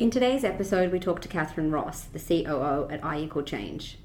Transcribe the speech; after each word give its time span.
In 0.00 0.10
today's 0.10 0.42
episode, 0.42 0.90
we 0.90 0.98
talk 0.98 1.20
to 1.20 1.28
Catherine 1.28 1.70
Ross, 1.70 2.02
the 2.02 2.18
COO 2.18 2.88
at 2.90 3.04
I 3.04 3.20
Equal 3.20 3.44
Change. 3.44 3.98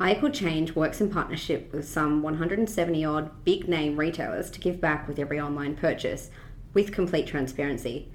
I 0.00 0.14
Equal 0.14 0.30
Change 0.30 0.74
works 0.74 1.00
in 1.00 1.10
partnership 1.10 1.72
with 1.72 1.88
some 1.88 2.22
170 2.22 3.04
odd 3.04 3.44
big 3.44 3.68
name 3.68 3.96
retailers 3.96 4.50
to 4.50 4.58
give 4.58 4.80
back 4.80 5.06
with 5.06 5.20
every 5.20 5.38
online 5.38 5.76
purchase 5.76 6.30
with 6.72 6.90
complete 6.90 7.28
transparency. 7.28 8.10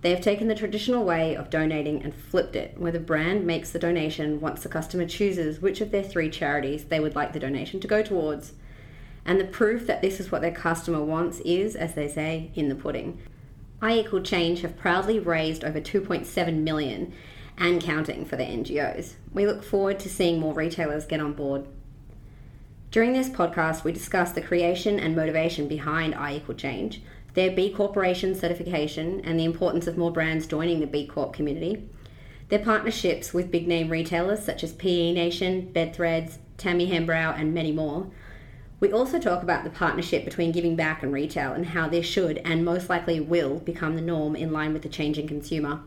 They 0.00 0.10
have 0.10 0.20
taken 0.20 0.46
the 0.46 0.54
traditional 0.54 1.04
way 1.04 1.34
of 1.34 1.50
donating 1.50 2.02
and 2.02 2.14
flipped 2.14 2.54
it, 2.54 2.78
where 2.78 2.92
the 2.92 3.00
brand 3.00 3.44
makes 3.44 3.70
the 3.70 3.80
donation 3.80 4.40
once 4.40 4.62
the 4.62 4.68
customer 4.68 5.06
chooses 5.06 5.60
which 5.60 5.80
of 5.80 5.90
their 5.90 6.04
three 6.04 6.30
charities 6.30 6.84
they 6.84 7.00
would 7.00 7.16
like 7.16 7.32
the 7.32 7.40
donation 7.40 7.80
to 7.80 7.88
go 7.88 8.02
towards. 8.02 8.52
And 9.24 9.40
the 9.40 9.44
proof 9.44 9.86
that 9.86 10.00
this 10.00 10.20
is 10.20 10.30
what 10.30 10.40
their 10.40 10.52
customer 10.52 11.02
wants 11.04 11.40
is, 11.40 11.74
as 11.74 11.94
they 11.94 12.08
say, 12.08 12.52
in 12.54 12.68
the 12.68 12.76
pudding. 12.76 13.18
I 13.82 13.98
Equal 13.98 14.22
Change 14.22 14.62
have 14.62 14.76
proudly 14.76 15.18
raised 15.18 15.64
over 15.64 15.80
2.7 15.80 16.62
million 16.62 17.12
and 17.56 17.82
counting 17.82 18.24
for 18.24 18.36
their 18.36 18.48
NGOs. 18.48 19.14
We 19.32 19.46
look 19.46 19.64
forward 19.64 19.98
to 20.00 20.08
seeing 20.08 20.38
more 20.38 20.54
retailers 20.54 21.06
get 21.06 21.20
on 21.20 21.32
board. 21.32 21.66
During 22.90 23.12
this 23.12 23.28
podcast, 23.28 23.84
we 23.84 23.92
discuss 23.92 24.32
the 24.32 24.40
creation 24.40 24.98
and 24.98 25.14
motivation 25.14 25.68
behind 25.68 26.14
I 26.14 26.36
Equal 26.36 26.54
Change, 26.54 27.02
their 27.38 27.52
B 27.52 27.70
Corporation 27.70 28.34
certification, 28.34 29.20
and 29.20 29.38
the 29.38 29.44
importance 29.44 29.86
of 29.86 29.96
more 29.96 30.10
brands 30.10 30.44
joining 30.44 30.80
the 30.80 30.88
B 30.88 31.06
Corp 31.06 31.32
community, 31.32 31.88
their 32.48 32.58
partnerships 32.58 33.32
with 33.32 33.52
big 33.52 33.68
name 33.68 33.90
retailers 33.90 34.44
such 34.44 34.64
as 34.64 34.72
PE 34.72 35.12
Nation, 35.12 35.70
Bedthreads, 35.72 36.38
Tammy 36.56 36.90
Hembrow, 36.90 37.38
and 37.38 37.54
many 37.54 37.70
more. 37.70 38.10
We 38.80 38.90
also 38.90 39.20
talk 39.20 39.44
about 39.44 39.62
the 39.62 39.70
partnership 39.70 40.24
between 40.24 40.50
giving 40.50 40.74
back 40.74 41.04
and 41.04 41.12
retail 41.12 41.52
and 41.52 41.66
how 41.66 41.88
this 41.88 42.06
should 42.06 42.38
and 42.38 42.64
most 42.64 42.88
likely 42.88 43.20
will 43.20 43.60
become 43.60 43.94
the 43.94 44.02
norm 44.02 44.34
in 44.34 44.52
line 44.52 44.72
with 44.72 44.82
the 44.82 44.88
changing 44.88 45.28
consumer. 45.28 45.80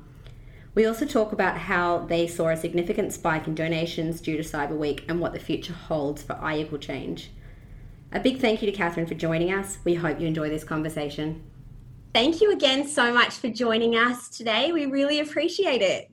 We 0.74 0.86
also 0.86 1.06
talk 1.06 1.34
about 1.34 1.58
how 1.58 2.06
they 2.06 2.28
saw 2.28 2.48
a 2.48 2.56
significant 2.56 3.12
spike 3.12 3.46
in 3.46 3.56
donations 3.56 4.22
due 4.22 4.38
to 4.38 4.44
Cyber 4.44 4.78
Week 4.78 5.04
and 5.10 5.20
what 5.20 5.34
the 5.34 5.40
future 5.40 5.74
holds 5.74 6.24
for 6.24 6.38
I 6.42 6.60
Equal 6.60 6.78
Change. 6.78 7.30
A 8.14 8.20
big 8.20 8.40
thank 8.40 8.62
you 8.62 8.70
to 8.70 8.76
Catherine 8.76 9.08
for 9.08 9.14
joining 9.14 9.54
us. 9.54 9.78
We 9.86 9.94
hope 9.94 10.20
you 10.20 10.28
enjoy 10.28 10.50
this 10.50 10.66
conversation. 10.66 11.42
Thank 12.14 12.42
you 12.42 12.52
again 12.52 12.86
so 12.86 13.14
much 13.14 13.36
for 13.36 13.48
joining 13.48 13.96
us 13.96 14.28
today. 14.28 14.74
We 14.74 14.86
really 14.86 15.22
appreciate 15.22 15.82
it. 15.82 16.12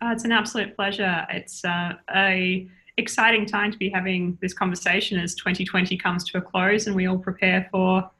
Uh, 0.00 0.12
it's 0.12 0.24
an 0.24 0.32
absolute 0.32 0.74
pleasure. 0.74 1.26
It's 1.28 1.62
uh, 1.62 1.92
a 2.14 2.66
exciting 2.96 3.44
time 3.44 3.70
to 3.70 3.76
be 3.76 3.90
having 3.90 4.38
this 4.40 4.54
conversation 4.54 5.18
as 5.20 5.34
2020 5.34 5.98
comes 5.98 6.24
to 6.24 6.38
a 6.38 6.40
close 6.40 6.86
and 6.86 6.96
we 6.96 7.06
all 7.06 7.18
prepare 7.18 7.68
for 7.70 8.10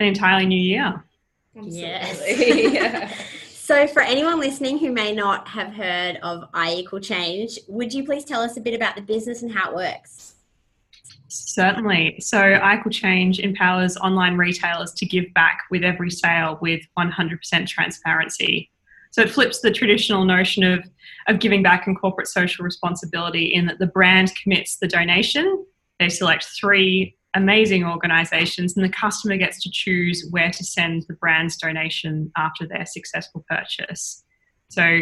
an 0.00 0.06
entirely 0.06 0.46
new 0.46 0.60
year. 0.60 1.04
Yes. 1.54 2.22
yeah. 2.72 3.12
So, 3.64 3.86
for 3.86 4.02
anyone 4.02 4.40
listening 4.40 4.76
who 4.76 4.92
may 4.92 5.14
not 5.14 5.48
have 5.48 5.72
heard 5.72 6.18
of 6.22 6.50
I 6.52 6.74
Equal 6.74 7.00
Change, 7.00 7.58
would 7.66 7.94
you 7.94 8.04
please 8.04 8.22
tell 8.22 8.42
us 8.42 8.58
a 8.58 8.60
bit 8.60 8.74
about 8.74 8.94
the 8.94 9.00
business 9.00 9.40
and 9.40 9.50
how 9.50 9.70
it 9.70 9.74
works? 9.74 10.33
Certainly. 11.34 12.20
So, 12.20 12.38
I 12.38 12.78
Equal 12.78 12.92
Change 12.92 13.40
empowers 13.40 13.96
online 13.96 14.36
retailers 14.36 14.92
to 14.92 15.04
give 15.04 15.24
back 15.34 15.62
with 15.68 15.82
every 15.82 16.10
sale 16.10 16.58
with 16.62 16.82
100% 16.96 17.66
transparency. 17.66 18.70
So, 19.10 19.22
it 19.22 19.30
flips 19.30 19.60
the 19.60 19.72
traditional 19.72 20.24
notion 20.24 20.62
of, 20.62 20.88
of 21.26 21.40
giving 21.40 21.62
back 21.62 21.88
and 21.88 21.98
corporate 21.98 22.28
social 22.28 22.64
responsibility 22.64 23.52
in 23.52 23.66
that 23.66 23.80
the 23.80 23.86
brand 23.88 24.32
commits 24.40 24.76
the 24.76 24.86
donation. 24.86 25.66
They 25.98 26.08
select 26.08 26.46
three 26.58 27.16
amazing 27.34 27.84
organizations, 27.84 28.76
and 28.76 28.84
the 28.84 28.92
customer 28.92 29.36
gets 29.36 29.60
to 29.64 29.70
choose 29.72 30.28
where 30.30 30.52
to 30.52 30.64
send 30.64 31.04
the 31.08 31.14
brand's 31.14 31.56
donation 31.56 32.30
after 32.36 32.64
their 32.64 32.86
successful 32.86 33.44
purchase. 33.50 34.22
So, 34.68 35.00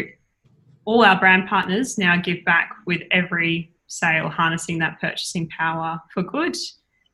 all 0.85 1.05
our 1.05 1.19
brand 1.19 1.47
partners 1.47 1.99
now 1.99 2.17
give 2.17 2.43
back 2.43 2.71
with 2.87 3.03
every 3.11 3.72
sale, 3.97 4.29
harnessing 4.29 4.79
that 4.79 4.99
purchasing 4.99 5.47
power 5.49 5.99
for 6.13 6.23
good. 6.23 6.55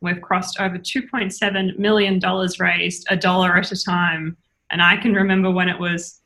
We've 0.02 0.22
crossed 0.22 0.60
over 0.60 0.78
$2.7 0.78 1.78
million 1.78 2.22
raised, 2.60 3.06
a 3.10 3.18
dollar 3.18 3.58
at 3.58 3.72
a 3.72 3.84
time. 3.84 4.38
And 4.72 4.82
I 4.82 4.98
can 4.98 5.14
remember 5.14 5.52
when 5.52 5.68
it 5.68 5.80
was 5.80 6.22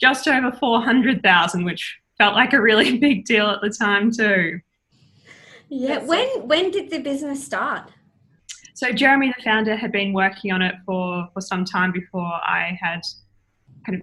just 0.00 0.26
over 0.26 0.50
400,000, 0.50 1.64
which 1.64 1.98
felt 2.18 2.34
like 2.34 2.52
a 2.52 2.60
really 2.60 2.98
big 3.06 3.24
deal 3.24 3.46
at 3.46 3.60
the 3.60 3.70
time 3.70 4.10
too. 4.10 4.60
Yeah. 5.68 5.98
when 6.04 6.28
when 6.46 6.70
did 6.70 6.90
the 6.90 6.98
business 6.98 7.42
start? 7.42 7.90
So 8.74 8.92
Jeremy, 8.92 9.32
the 9.34 9.42
founder, 9.42 9.74
had 9.74 9.90
been 9.90 10.12
working 10.12 10.52
on 10.52 10.60
it 10.60 10.74
for 10.84 11.28
for 11.32 11.40
some 11.40 11.64
time 11.64 11.92
before 11.92 12.30
I 12.44 12.78
had 12.78 13.00
kind 13.86 13.98
of 13.98 14.02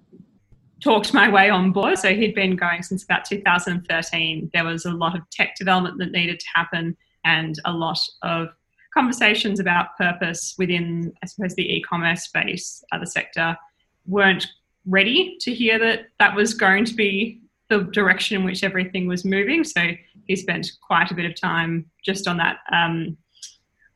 talked 0.81 1.13
my 1.13 1.29
way 1.29 1.50
on 1.50 1.72
board. 1.72 1.97
So 1.97 2.13
he'd 2.13 2.35
been 2.35 2.56
going 2.56 2.84
since 2.84 3.03
about 3.03 3.25
2013. 3.25 4.50
There 4.53 4.63
was 4.63 4.85
a 4.85 4.91
lot 4.91 5.16
of 5.16 5.29
tech 5.29 5.56
development 5.57 5.97
that 6.00 6.12
needed 6.12 6.40
to 6.40 6.45
happen 6.53 6.95
and 7.25 7.56
a 7.66 7.72
lot 7.72 8.00
of 8.23 8.50
conversations 8.94 9.59
about 9.59 9.97
purpose 9.97 10.56
within, 10.57 11.13
I 11.23 11.28
suppose, 11.28 11.56
the 11.56 11.75
e-commerce 11.75 12.23
space, 12.23 12.84
other 12.91 13.06
sector, 13.06 13.57
weren't 14.07 14.47
ready 14.85 15.38
to 15.41 15.53
hear 15.53 15.78
that 15.79 16.07
that 16.19 16.35
was 16.35 16.53
going 16.53 16.85
to 16.85 16.96
be 16.96 17.41
the 17.69 17.84
direction 17.84 18.38
in 18.38 18.44
which 18.44 18.63
everything 18.63 19.07
was 19.07 19.23
moving. 19.23 19.63
So 19.63 19.91
he 20.25 20.35
spent 20.35 20.72
quite 20.81 21.11
a 21.11 21.13
bit 21.13 21.25
of 21.25 21.40
time 21.40 21.85
just 22.03 22.28
on 22.28 22.38
that 22.38 22.57
um, 22.72 23.17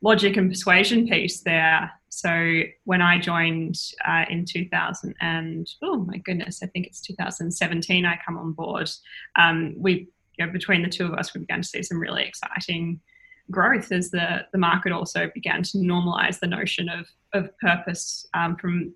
logic 0.02 0.38
and 0.38 0.50
persuasion 0.50 1.08
piece 1.08 1.42
there 1.42 1.92
so 2.16 2.62
when 2.84 3.02
I 3.02 3.18
joined 3.18 3.76
uh, 4.08 4.26
in 4.30 4.46
2000 4.46 5.16
and 5.20 5.68
oh 5.82 5.98
my 5.98 6.18
goodness, 6.18 6.62
I 6.62 6.68
think 6.68 6.86
it's 6.86 7.02
2017, 7.02 8.06
I 8.06 8.20
come 8.24 8.38
on 8.38 8.54
board. 8.54 8.88
Um, 9.36 9.74
we 9.76 10.10
you 10.38 10.46
know, 10.46 10.52
between 10.52 10.84
the 10.84 10.90
two 10.90 11.06
of 11.06 11.14
us, 11.14 11.34
we 11.34 11.42
began 11.42 11.64
to 11.64 11.68
see 11.68 11.82
some 11.82 12.00
really 12.00 12.24
exciting 12.24 13.02
growth 13.50 13.92
as 13.92 14.12
the 14.12 14.46
the 14.52 14.60
market 14.60 14.92
also 14.92 15.32
began 15.34 15.64
to 15.64 15.80
normalize 15.80 16.40
the 16.40 16.48
notion 16.48 16.88
of 16.88 17.08
of 17.34 17.50
purpose 17.58 18.28
um, 18.36 18.58
from 18.58 18.94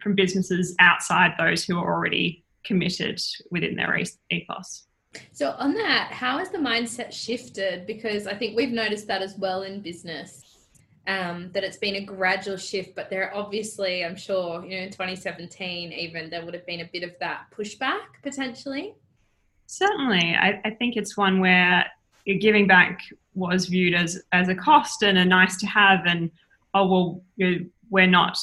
from 0.00 0.14
businesses 0.14 0.76
outside 0.78 1.32
those 1.38 1.64
who 1.64 1.76
are 1.76 1.92
already 1.92 2.44
committed 2.64 3.20
within 3.50 3.74
their 3.74 4.00
ethos. 4.30 4.86
So 5.32 5.56
on 5.58 5.74
that, 5.74 6.12
how 6.12 6.38
has 6.38 6.50
the 6.50 6.58
mindset 6.58 7.12
shifted? 7.12 7.84
Because 7.84 8.28
I 8.28 8.34
think 8.34 8.56
we've 8.56 8.70
noticed 8.70 9.08
that 9.08 9.22
as 9.22 9.36
well 9.36 9.62
in 9.62 9.80
business 9.80 10.49
um, 11.06 11.50
that 11.52 11.64
it's 11.64 11.76
been 11.76 11.96
a 11.96 12.04
gradual 12.04 12.56
shift, 12.56 12.94
but 12.94 13.10
there 13.10 13.34
obviously, 13.34 14.04
I'm 14.04 14.16
sure, 14.16 14.64
you 14.64 14.76
know, 14.76 14.84
in 14.84 14.90
2017, 14.90 15.92
even 15.92 16.30
there 16.30 16.44
would 16.44 16.54
have 16.54 16.66
been 16.66 16.80
a 16.80 16.90
bit 16.92 17.02
of 17.02 17.12
that 17.20 17.46
pushback 17.56 18.00
potentially. 18.22 18.94
Certainly, 19.66 20.34
I, 20.34 20.60
I 20.64 20.70
think 20.70 20.96
it's 20.96 21.16
one 21.16 21.40
where 21.40 21.86
giving 22.40 22.66
back 22.66 23.00
was 23.34 23.66
viewed 23.66 23.94
as 23.94 24.20
as 24.32 24.48
a 24.48 24.54
cost 24.54 25.02
and 25.02 25.16
a 25.16 25.24
nice 25.24 25.56
to 25.58 25.66
have, 25.66 26.00
and 26.06 26.30
oh 26.74 26.86
well, 26.86 27.62
we're 27.88 28.06
not 28.06 28.36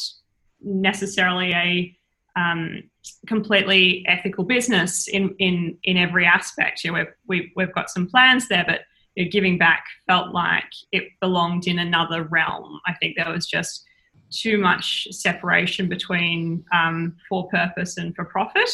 necessarily 0.61 1.51
a 1.53 1.97
um, 2.39 2.83
completely 3.25 4.05
ethical 4.07 4.43
business 4.43 5.07
in 5.07 5.35
in 5.39 5.77
in 5.83 5.97
every 5.97 6.25
aspect. 6.25 6.83
You 6.83 6.91
know, 6.91 6.99
we've, 6.99 7.07
we, 7.27 7.53
we've 7.55 7.73
got 7.73 7.89
some 7.89 8.07
plans 8.07 8.47
there, 8.47 8.65
but 8.67 8.81
giving 9.25 9.57
back 9.57 9.85
felt 10.07 10.33
like 10.33 10.71
it 10.91 11.05
belonged 11.21 11.67
in 11.67 11.79
another 11.79 12.23
realm. 12.23 12.79
I 12.85 12.93
think 12.93 13.15
there 13.15 13.31
was 13.31 13.47
just 13.47 13.83
too 14.29 14.57
much 14.57 15.07
separation 15.11 15.87
between 15.87 16.63
um, 16.73 17.15
for 17.29 17.47
purpose 17.49 17.97
and 17.97 18.15
for 18.15 18.25
profit. 18.25 18.69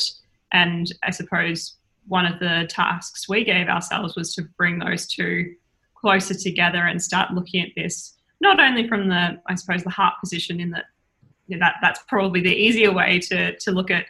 And 0.51 0.91
I 1.03 1.11
suppose 1.11 1.75
one 2.07 2.25
of 2.25 2.39
the 2.39 2.67
tasks 2.69 3.29
we 3.29 3.43
gave 3.43 3.67
ourselves 3.67 4.15
was 4.15 4.35
to 4.35 4.43
bring 4.57 4.79
those 4.79 5.07
two 5.07 5.53
closer 5.95 6.33
together 6.33 6.85
and 6.85 7.01
start 7.01 7.31
looking 7.31 7.61
at 7.61 7.69
this 7.77 8.17
not 8.41 8.59
only 8.59 8.87
from 8.87 9.07
the 9.07 9.41
I 9.47 9.55
suppose 9.55 9.84
the 9.84 9.89
heart 9.89 10.16
position 10.19 10.59
in 10.59 10.69
that 10.72 10.85
you 11.47 11.57
know, 11.57 11.66
that 11.66 11.75
that's 11.81 12.03
probably 12.07 12.41
the 12.41 12.53
easier 12.53 12.91
way 12.91 13.19
to 13.19 13.57
to 13.57 13.72
look 13.72 13.89
at 13.89 14.05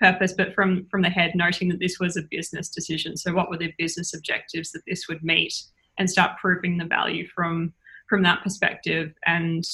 purpose, 0.00 0.32
but 0.32 0.54
from 0.54 0.86
from 0.90 1.02
the 1.02 1.10
head, 1.10 1.32
noting 1.34 1.68
that 1.68 1.78
this 1.78 1.98
was 2.00 2.16
a 2.16 2.22
business 2.30 2.68
decision. 2.68 3.16
So, 3.16 3.32
what 3.32 3.50
were 3.50 3.58
the 3.58 3.72
business 3.78 4.14
objectives 4.14 4.72
that 4.72 4.82
this 4.86 5.06
would 5.08 5.22
meet, 5.22 5.54
and 5.98 6.08
start 6.08 6.38
proving 6.38 6.78
the 6.78 6.84
value 6.84 7.26
from 7.28 7.72
from 8.08 8.22
that 8.22 8.42
perspective. 8.42 9.14
And 9.26 9.64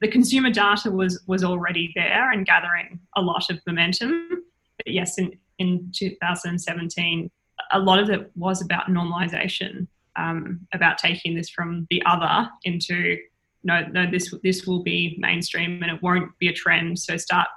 the 0.00 0.08
consumer 0.08 0.50
data 0.50 0.90
was 0.90 1.22
was 1.26 1.44
already 1.44 1.92
there 1.94 2.30
and 2.30 2.46
gathering 2.46 3.00
a 3.16 3.22
lot 3.22 3.50
of 3.50 3.60
momentum. 3.66 4.28
But 4.78 4.92
yes, 4.92 5.18
in 5.18 5.38
in 5.58 5.92
2017, 5.94 7.30
a 7.72 7.78
lot 7.78 8.00
of 8.00 8.10
it 8.10 8.30
was 8.34 8.62
about 8.62 8.86
normalization, 8.86 9.86
um, 10.16 10.66
about 10.72 10.98
taking 10.98 11.34
this 11.34 11.48
from 11.48 11.86
the 11.90 12.02
other 12.06 12.48
into 12.64 13.18
no, 13.62 13.80
no, 13.92 14.10
this 14.10 14.32
this 14.42 14.66
will 14.66 14.82
be 14.82 15.16
mainstream 15.18 15.82
and 15.82 15.90
it 15.90 16.02
won't 16.02 16.36
be 16.38 16.48
a 16.48 16.52
trend. 16.52 16.98
So 16.98 17.16
start 17.16 17.48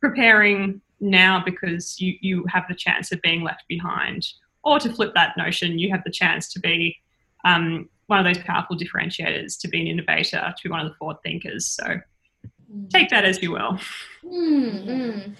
preparing 0.00 0.80
now 1.00 1.42
because 1.44 2.00
you 2.00 2.16
you 2.20 2.44
have 2.48 2.64
the 2.68 2.74
chance 2.74 3.12
of 3.12 3.20
being 3.22 3.42
left 3.42 3.64
behind, 3.68 4.26
or 4.62 4.78
to 4.78 4.92
flip 4.92 5.12
that 5.14 5.36
notion, 5.36 5.78
you 5.78 5.90
have 5.90 6.04
the 6.04 6.10
chance 6.10 6.48
to 6.52 6.60
be 6.60 6.96
um, 7.46 7.88
one 8.06 8.24
of 8.24 8.24
those 8.24 8.42
powerful 8.44 8.76
differentiators 8.76 9.58
to 9.60 9.68
be 9.68 9.80
an 9.80 9.86
innovator, 9.86 10.40
to 10.56 10.62
be 10.62 10.70
one 10.70 10.80
of 10.80 10.88
the 10.88 10.94
forward 10.94 11.16
thinkers. 11.24 11.66
So 11.74 12.00
take 12.92 13.08
that 13.10 13.24
as 13.24 13.42
you 13.42 13.52
will. 13.52 13.78
Mm-hmm. 14.24 15.32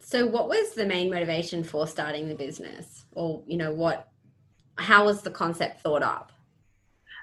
So, 0.00 0.26
what 0.26 0.48
was 0.48 0.74
the 0.74 0.86
main 0.86 1.10
motivation 1.10 1.62
for 1.62 1.86
starting 1.86 2.28
the 2.28 2.34
business, 2.34 3.04
or 3.12 3.42
you 3.46 3.56
know, 3.56 3.72
what? 3.72 4.08
How 4.76 5.04
was 5.04 5.22
the 5.22 5.30
concept 5.30 5.82
thought 5.82 6.02
up? 6.02 6.32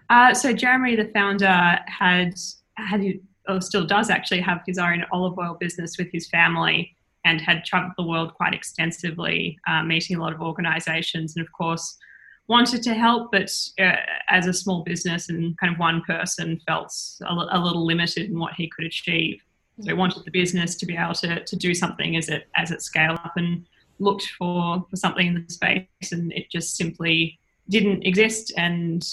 Uh, 0.09 0.33
so 0.33 0.53
Jeremy, 0.53 0.95
the 0.95 1.05
founder, 1.05 1.79
had 1.87 2.35
had 2.77 3.01
or 3.47 3.61
still 3.61 3.85
does 3.85 4.09
actually 4.09 4.41
have 4.41 4.61
his 4.67 4.77
own 4.77 5.03
olive 5.11 5.37
oil 5.37 5.57
business 5.59 5.97
with 5.97 6.09
his 6.11 6.27
family, 6.29 6.95
and 7.23 7.41
had 7.41 7.65
traveled 7.65 7.93
the 7.97 8.05
world 8.05 8.33
quite 8.35 8.53
extensively, 8.53 9.57
uh, 9.67 9.81
meeting 9.83 10.17
a 10.17 10.21
lot 10.21 10.33
of 10.33 10.41
organisations, 10.41 11.35
and 11.35 11.43
of 11.43 11.51
course 11.53 11.97
wanted 12.47 12.83
to 12.83 12.93
help, 12.93 13.31
but 13.31 13.51
uh, 13.79 13.95
as 14.29 14.47
a 14.47 14.53
small 14.53 14.83
business 14.83 15.29
and 15.29 15.57
kind 15.57 15.73
of 15.73 15.79
one 15.79 16.01
person, 16.01 16.59
felt 16.67 16.93
a, 17.21 17.33
a 17.33 17.59
little 17.59 17.85
limited 17.85 18.29
in 18.29 18.39
what 18.39 18.53
he 18.53 18.69
could 18.69 18.85
achieve. 18.85 19.41
So 19.81 19.87
he 19.87 19.93
wanted 19.93 20.23
the 20.23 20.31
business 20.31 20.75
to 20.75 20.85
be 20.85 20.95
able 20.95 21.15
to, 21.15 21.43
to 21.43 21.55
do 21.55 21.73
something 21.73 22.15
as 22.15 22.29
it 22.29 22.47
as 22.55 22.71
it 22.71 22.81
scaled 22.81 23.19
up 23.25 23.33
and 23.35 23.65
looked 23.99 24.27
for, 24.37 24.85
for 24.89 24.95
something 24.95 25.27
in 25.27 25.45
the 25.45 25.53
space 25.53 26.11
and 26.11 26.31
it 26.33 26.49
just 26.49 26.75
simply 26.75 27.39
didn't 27.69 28.03
exist. 28.03 28.53
And 28.57 29.05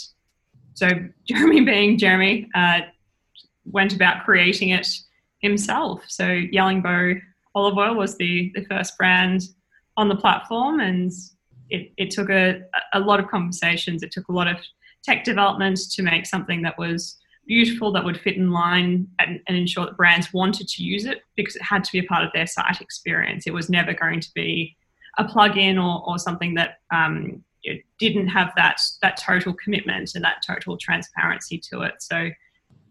so 0.74 0.88
Jeremy 1.28 1.62
being 1.62 1.98
Jeremy 1.98 2.48
uh, 2.54 2.80
went 3.64 3.94
about 3.94 4.24
creating 4.24 4.70
it 4.70 4.88
himself. 5.40 6.04
So 6.08 6.24
Yellingbo 6.24 7.20
Olive 7.54 7.76
Oil 7.76 7.94
was 7.94 8.16
the, 8.16 8.52
the 8.54 8.64
first 8.64 8.96
brand 8.96 9.42
on 9.96 10.08
the 10.08 10.16
platform 10.16 10.80
and 10.80 11.12
it, 11.72 11.92
it 11.96 12.10
took 12.10 12.28
a, 12.28 12.60
a 12.92 13.00
lot 13.00 13.18
of 13.18 13.28
conversations. 13.28 14.02
It 14.02 14.12
took 14.12 14.28
a 14.28 14.32
lot 14.32 14.46
of 14.46 14.58
tech 15.02 15.24
development 15.24 15.78
to 15.92 16.02
make 16.02 16.26
something 16.26 16.62
that 16.62 16.78
was 16.78 17.16
beautiful 17.46 17.90
that 17.92 18.04
would 18.04 18.20
fit 18.20 18.36
in 18.36 18.52
line 18.52 19.08
and, 19.18 19.40
and, 19.48 19.56
ensure 19.56 19.86
that 19.86 19.96
brands 19.96 20.32
wanted 20.32 20.68
to 20.68 20.84
use 20.84 21.06
it 21.06 21.22
because 21.34 21.56
it 21.56 21.62
had 21.62 21.82
to 21.82 21.90
be 21.90 21.98
a 21.98 22.04
part 22.04 22.24
of 22.24 22.30
their 22.32 22.46
site 22.46 22.80
experience. 22.80 23.46
It 23.46 23.54
was 23.54 23.68
never 23.68 23.92
going 23.94 24.20
to 24.20 24.30
be 24.32 24.76
a 25.18 25.24
plug-in 25.24 25.76
or, 25.76 26.04
or 26.06 26.18
something 26.18 26.54
that 26.54 26.78
um, 26.92 27.42
didn't 27.98 28.28
have 28.28 28.52
that 28.56 28.80
that 29.02 29.16
total 29.16 29.54
commitment 29.54 30.14
and 30.14 30.24
that 30.24 30.42
total 30.46 30.76
transparency 30.76 31.58
to 31.70 31.82
it. 31.82 31.94
So 31.98 32.30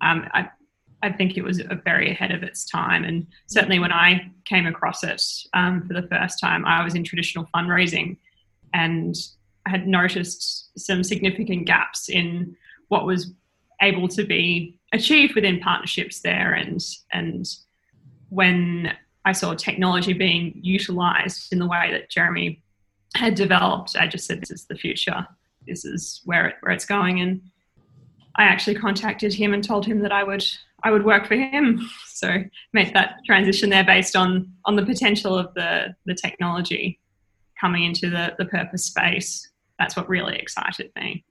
um, 0.02 0.28
I, 0.34 0.50
I 1.02 1.12
think 1.12 1.38
it 1.38 1.44
was 1.44 1.62
very 1.86 2.12
ahead 2.12 2.32
of 2.32 2.44
its 2.44 2.66
time. 2.66 3.04
And 3.06 3.28
certainly 3.48 3.80
when 3.80 3.92
I 3.92 4.32
came 4.46 4.68
across 4.68 5.04
it 5.04 5.22
um, 5.54 5.88
for 5.88 5.94
the 5.94 6.08
first 6.08 6.40
time, 6.40 6.66
I 6.66 6.84
was 6.84 6.96
in 6.96 7.04
traditional 7.04 7.48
fundraising 7.56 8.18
and 8.74 9.16
I 9.66 9.72
had 9.72 9.88
noticed 9.88 10.72
some 10.78 11.04
significant 11.04 11.66
gaps 11.66 12.10
in 12.10 12.56
what 12.88 13.06
was 13.06 13.34
able 13.82 14.08
to 14.10 14.24
be 14.24 14.78
achieved 14.94 15.36
within 15.36 15.60
partnerships 15.60 16.22
there 16.22 16.54
and 16.54 16.80
and 17.12 17.46
when 18.30 18.94
I 19.26 19.34
saw 19.34 19.54
technology 19.54 20.14
being 20.14 20.54
utilized 20.56 21.52
in 21.54 21.60
the 21.60 21.68
way 21.68 21.90
that 21.92 22.10
Jeremy 22.10 22.62
had 23.16 23.36
developed, 23.36 23.96
I 24.00 24.08
just 24.08 24.26
said, 24.26 24.42
This 24.42 24.52
is 24.52 24.66
the 24.66 24.76
future. 24.76 25.28
This 25.68 25.86
is 25.86 26.22
where, 26.26 26.48
it, 26.48 26.56
where 26.62 26.72
it's 26.72 26.86
going. 26.86 27.22
And 27.22 27.42
I 28.36 28.44
actually 28.44 28.76
contacted 28.76 29.34
him 29.34 29.54
and 29.54 29.64
told 29.64 29.86
him 29.86 30.00
that 30.00 30.12
I 30.12 30.24
would 30.24 30.44
I 30.84 30.90
would 30.90 31.06
work 31.06 31.28
for 31.28 31.36
him. 31.36 31.88
So 32.08 32.44
make 32.74 32.94
that 32.94 33.18
transition 33.26 33.70
there 33.70 33.84
based 33.84 34.16
on 34.16 34.52
on 34.66 34.76
the 34.76 34.86
potential 34.86 35.38
of 35.38 35.54
the 35.54 35.96
the 36.06 36.16
technology 36.16 37.00
coming 37.62 37.84
into 37.84 38.10
the 38.10 38.34
the 38.38 38.46
purpose 38.46 38.86
space. 38.86 39.48
That's 39.80 39.96
what 39.96 40.10
really 40.10 40.36
excited 40.36 40.92
me. 40.96 41.24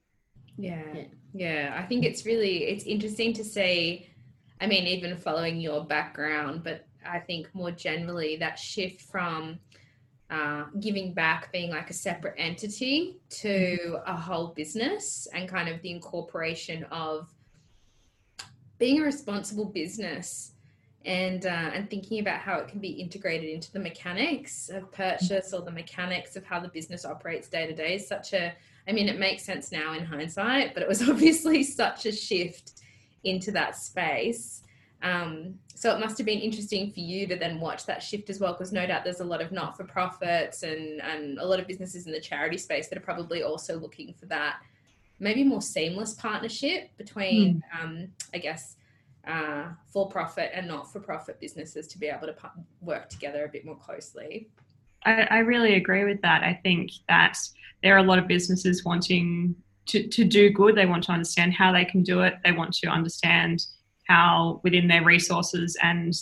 Yeah. 0.56 1.04
Yeah. 1.34 1.76
I 1.76 1.86
think 1.86 2.04
it's 2.04 2.24
really 2.24 2.64
it's 2.64 2.84
interesting 2.84 3.32
to 3.34 3.44
see 3.44 4.06
I 4.60 4.66
mean, 4.66 4.86
even 4.86 5.16
following 5.16 5.58
your 5.58 5.84
background, 5.84 6.62
but 6.62 6.86
I 7.06 7.18
think 7.18 7.48
more 7.54 7.70
generally 7.70 8.36
that 8.36 8.58
shift 8.58 9.00
from 9.00 9.58
uh, 10.28 10.66
giving 10.78 11.14
back 11.14 11.50
being 11.50 11.70
like 11.70 11.90
a 11.90 11.94
separate 11.94 12.34
entity 12.36 13.20
to 13.30 13.98
a 14.06 14.14
whole 14.14 14.48
business 14.48 15.26
and 15.34 15.48
kind 15.48 15.68
of 15.68 15.80
the 15.82 15.90
incorporation 15.90 16.84
of 16.90 17.28
being 18.78 19.00
a 19.00 19.04
responsible 19.04 19.64
business 19.64 20.52
and 21.05 21.47
uh, 21.47 21.70
and 21.75 21.88
thinking 21.88 22.20
about 22.20 22.41
how 22.41 22.58
it 22.58 22.69
can 22.69 22.79
be 22.79 22.91
integrated 22.91 23.49
into 23.49 23.73
the 23.73 23.79
mechanics 23.79 24.69
of 24.69 24.93
purchase 24.93 25.52
or 25.52 25.62
the 25.62 25.70
mechanics 25.70 26.37
of 26.37 26.44
how 26.44 26.61
the 26.61 26.69
business 26.69 27.05
operates 27.05 27.49
day 27.49 27.67
to 27.67 27.75
day 27.75 27.94
is 27.94 28.06
such 28.06 28.32
a 28.35 28.52
I 28.88 28.93
mean, 28.93 29.08
it 29.08 29.19
makes 29.19 29.44
sense 29.44 29.70
now 29.70 29.94
in 29.94 30.05
hindsight, 30.05 30.75
but 30.75 30.82
it 30.82 30.88
was 30.88 31.02
obviously 31.08 31.62
such 31.62 32.06
a 32.06 32.12
shift 32.12 32.73
into 33.25 33.52
that 33.52 33.76
space. 33.76 34.62
Um, 35.02 35.55
so 35.75 35.94
it 35.94 36.00
must 36.00 36.19
have 36.19 36.26
been 36.26 36.41
interesting 36.41 36.91
for 36.91 37.00
you 37.00 37.26
to 37.29 37.37
then 37.37 37.58
watch 37.58 37.87
that 37.87 38.02
shift 38.02 38.29
as 38.29 38.38
well, 38.38 38.52
because 38.52 38.73
no 38.73 38.87
doubt 38.87 39.05
there's 39.05 39.20
a 39.20 39.25
lot 39.25 39.41
of 39.41 39.50
not 39.50 39.76
for 39.76 39.85
profits 39.85 40.62
and, 40.62 41.00
and 41.00 41.38
a 41.38 41.44
lot 41.44 41.58
of 41.58 41.67
businesses 41.67 42.06
in 42.06 42.12
the 42.12 42.20
charity 42.20 42.58
space 42.58 42.88
that 42.88 42.99
are 42.99 43.02
probably 43.02 43.43
also 43.43 43.79
looking 43.79 44.12
for 44.12 44.26
that 44.26 44.61
maybe 45.20 45.44
more 45.44 45.62
seamless 45.62 46.14
partnership 46.14 46.91
between, 46.97 47.62
mm. 47.75 47.82
um, 47.85 48.08
I 48.35 48.38
guess, 48.38 48.76
uh, 49.30 49.68
for 49.86 50.08
profit 50.08 50.50
and 50.54 50.66
not 50.66 50.92
for 50.92 51.00
profit 51.00 51.40
businesses 51.40 51.86
to 51.88 51.98
be 51.98 52.06
able 52.06 52.26
to 52.26 52.34
work 52.80 53.08
together 53.08 53.44
a 53.44 53.48
bit 53.48 53.64
more 53.64 53.76
closely. 53.76 54.48
I, 55.04 55.22
I 55.22 55.38
really 55.38 55.74
agree 55.74 56.04
with 56.04 56.20
that. 56.22 56.42
I 56.42 56.58
think 56.62 56.90
that 57.08 57.38
there 57.82 57.94
are 57.94 57.98
a 57.98 58.02
lot 58.02 58.18
of 58.18 58.26
businesses 58.26 58.84
wanting 58.84 59.54
to, 59.86 60.06
to 60.08 60.24
do 60.24 60.50
good. 60.50 60.74
They 60.74 60.86
want 60.86 61.04
to 61.04 61.12
understand 61.12 61.54
how 61.54 61.72
they 61.72 61.84
can 61.84 62.02
do 62.02 62.20
it. 62.20 62.34
They 62.44 62.52
want 62.52 62.74
to 62.74 62.88
understand 62.88 63.64
how 64.08 64.60
within 64.64 64.88
their 64.88 65.04
resources 65.04 65.76
and 65.82 66.12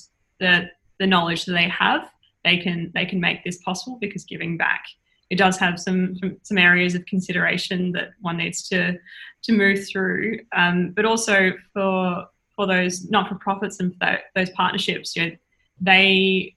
the 0.40 0.70
the 1.00 1.06
knowledge 1.06 1.44
that 1.44 1.52
they 1.52 1.69
have, 1.69 2.10
they 2.44 2.58
can 2.58 2.90
they 2.94 3.06
can 3.06 3.20
make 3.20 3.44
this 3.44 3.58
possible 3.62 3.99
because 4.00 4.25
giving 4.25 4.56
back 4.56 4.84
it 5.31 5.37
does 5.37 5.58
have 5.58 5.78
some 5.78 6.16
some 6.43 6.58
areas 6.58 6.94
of 6.94 7.05
consideration 7.06 7.93
that 7.93 8.10
one 8.20 8.38
needs 8.38 8.66
to 8.69 8.99
to 9.43 9.52
move 9.52 9.87
through. 9.87 10.40
Um, 10.56 10.93
but 10.96 11.05
also 11.05 11.52
for 11.72 12.26
for 12.58 12.66
those 12.66 13.08
not 13.08 13.28
for 13.28 13.37
profits 13.37 13.78
and 13.78 13.94
for 13.99 14.19
those 14.34 14.50
partnerships, 14.50 15.14
you 15.14 15.26
know, 15.26 15.37
they 15.81 16.56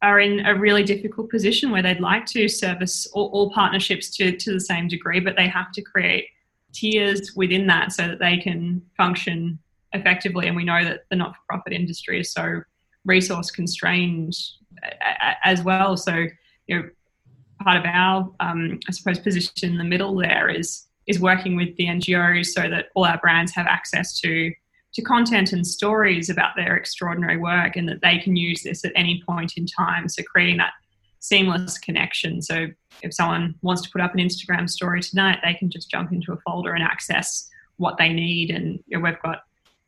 are 0.00 0.20
in 0.20 0.46
a 0.46 0.54
really 0.54 0.82
difficult 0.82 1.28
position 1.28 1.70
where 1.70 1.82
they'd 1.82 2.00
like 2.00 2.24
to 2.24 2.48
service 2.48 3.06
all, 3.12 3.26
all, 3.34 3.50
partnerships 3.50 4.08
to, 4.16 4.34
to 4.34 4.52
the 4.54 4.60
same 4.60 4.88
degree, 4.88 5.20
but 5.20 5.36
they 5.36 5.46
have 5.46 5.70
to 5.72 5.82
create 5.82 6.24
tiers 6.72 7.32
within 7.36 7.66
that 7.66 7.92
so 7.92 8.08
that 8.08 8.18
they 8.18 8.38
can 8.38 8.80
function 8.96 9.58
effectively. 9.92 10.46
And 10.46 10.56
we 10.56 10.64
know 10.64 10.82
that 10.82 11.00
the 11.10 11.16
not 11.16 11.34
for 11.34 11.40
profit 11.48 11.74
industry 11.74 12.20
is 12.20 12.32
so 12.32 12.62
resource 13.04 13.50
constrained 13.50 14.34
as 15.44 15.62
well. 15.62 15.94
So, 15.96 16.26
you 16.68 16.76
know, 16.76 16.88
part 17.62 17.76
of 17.76 17.84
our, 17.84 18.32
um, 18.40 18.80
I 18.88 18.92
suppose, 18.92 19.18
position 19.18 19.72
in 19.72 19.76
the 19.76 19.84
middle 19.84 20.16
there 20.16 20.48
is 20.48 20.86
is 21.06 21.20
working 21.20 21.56
with 21.56 21.74
the 21.76 21.86
NGOs 21.86 22.46
so 22.46 22.68
that 22.68 22.86
all 22.94 23.04
our 23.04 23.18
brands 23.18 23.52
have 23.54 23.66
access 23.66 24.18
to 24.20 24.52
to 24.98 25.02
content 25.04 25.52
and 25.52 25.64
stories 25.64 26.28
about 26.28 26.56
their 26.56 26.74
extraordinary 26.74 27.36
work 27.36 27.76
and 27.76 27.88
that 27.88 28.00
they 28.02 28.18
can 28.18 28.34
use 28.34 28.64
this 28.64 28.84
at 28.84 28.90
any 28.96 29.22
point 29.24 29.52
in 29.56 29.64
time. 29.64 30.08
So 30.08 30.24
creating 30.24 30.56
that 30.56 30.72
seamless 31.20 31.78
connection. 31.78 32.42
So 32.42 32.66
if 33.02 33.14
someone 33.14 33.54
wants 33.62 33.82
to 33.82 33.90
put 33.90 34.00
up 34.00 34.12
an 34.12 34.18
Instagram 34.18 34.68
story 34.68 35.00
tonight, 35.00 35.38
they 35.44 35.54
can 35.54 35.70
just 35.70 35.88
jump 35.88 36.10
into 36.10 36.32
a 36.32 36.36
folder 36.38 36.74
and 36.74 36.82
access 36.82 37.48
what 37.76 37.96
they 37.96 38.08
need. 38.08 38.50
And 38.50 38.80
you 38.88 38.98
know, 38.98 39.04
we've 39.04 39.22
got 39.22 39.42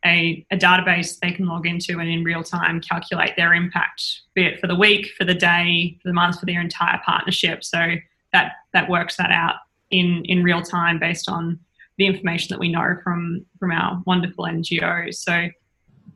a, 0.05 0.47
a, 0.52 0.57
database 0.57 1.19
they 1.19 1.33
can 1.33 1.47
log 1.47 1.67
into 1.67 1.99
and 1.99 2.09
in 2.09 2.23
real 2.23 2.45
time 2.45 2.81
calculate 2.81 3.35
their 3.37 3.52
impact, 3.52 4.02
be 4.35 4.47
it 4.47 4.61
for 4.61 4.69
the 4.69 4.76
week, 4.76 5.09
for 5.19 5.25
the 5.25 5.35
day, 5.35 5.99
for 6.00 6.09
the 6.09 6.14
month, 6.14 6.38
for 6.38 6.47
their 6.47 6.61
entire 6.61 7.00
partnership. 7.05 7.64
So 7.64 7.97
that 8.33 8.52
that 8.73 8.88
works 8.88 9.17
that 9.17 9.33
out 9.33 9.57
in 9.90 10.23
in 10.26 10.45
real 10.45 10.62
time 10.62 11.00
based 11.00 11.29
on 11.29 11.59
the 12.00 12.07
information 12.07 12.49
that 12.49 12.59
we 12.59 12.73
know 12.73 12.97
from 13.04 13.45
from 13.59 13.71
our 13.71 14.02
wonderful 14.07 14.47
NGOs. 14.47 15.16
So 15.16 15.49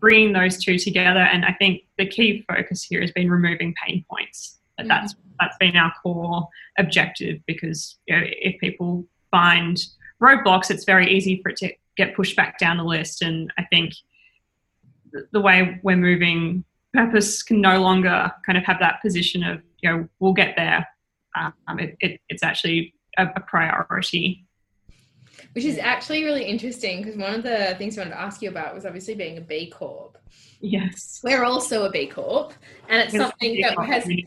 bringing 0.01 0.33
those 0.33 0.57
two 0.57 0.79
together, 0.79 1.21
and 1.21 1.45
I 1.45 1.53
think 1.53 1.83
the 1.99 2.07
key 2.07 2.43
focus 2.49 2.83
here 2.83 3.03
has 3.03 3.13
been 3.13 3.31
removing 3.31 3.75
pain 3.87 4.03
points. 4.11 4.61
That 4.79 4.89
that's 4.89 5.13
mm-hmm. 5.13 5.31
that's 5.39 5.57
been 5.59 5.77
our 5.77 5.93
core 6.03 6.49
objective 6.79 7.41
because 7.47 7.99
you 8.07 8.17
know, 8.17 8.23
if 8.27 8.59
people 8.61 9.07
find 9.31 9.79
roadblocks, 10.23 10.71
it's 10.71 10.87
very 10.87 11.15
easy 11.15 11.43
for 11.43 11.51
it 11.51 11.57
to 11.59 11.71
get 11.99 12.17
pushed 12.17 12.35
back 12.35 12.59
down 12.59 12.79
the 12.79 12.85
list. 12.85 13.21
And 13.21 13.53
I 13.59 13.65
think 13.65 13.93
the 15.33 15.41
way 15.41 15.79
we're 15.83 15.99
moving, 15.99 16.65
purpose 16.95 17.43
can 17.43 17.61
no 17.61 17.79
longer 17.79 18.33
kind 18.47 18.57
of 18.57 18.65
have 18.65 18.79
that 18.81 19.03
position 19.03 19.45
of 19.45 19.61
you 19.83 19.91
know 19.91 20.09
we'll 20.19 20.33
get 20.33 20.57
there. 20.57 20.89
Um, 21.37 21.79
it, 21.79 21.97
it, 22.01 22.21
it's 22.31 22.43
actually 22.43 22.95
a, 23.19 23.27
a 23.37 23.41
priority 23.41 24.44
which 25.55 25.65
is 25.65 25.79
actually 25.79 26.25
really 26.25 26.45
interesting 26.45 27.03
because 27.03 27.17
one 27.17 27.35
of 27.35 27.43
the 27.43 27.75
things 27.79 27.97
I 27.97 28.03
wanted 28.03 28.11
to 28.15 28.21
ask 28.21 28.43
you 28.43 28.51
about 28.51 28.75
was 28.75 28.85
obviously 28.85 29.15
being 29.15 29.39
a 29.39 29.41
B 29.41 29.71
Corp. 29.71 30.19
Yes. 30.61 31.21
We're 31.23 31.45
also 31.45 31.85
a 31.85 31.91
B 31.91 32.07
Corp, 32.07 32.53
and 32.89 33.03
it's, 33.03 33.17
something 33.17 33.61
that 33.63 33.79
has. 33.79 34.09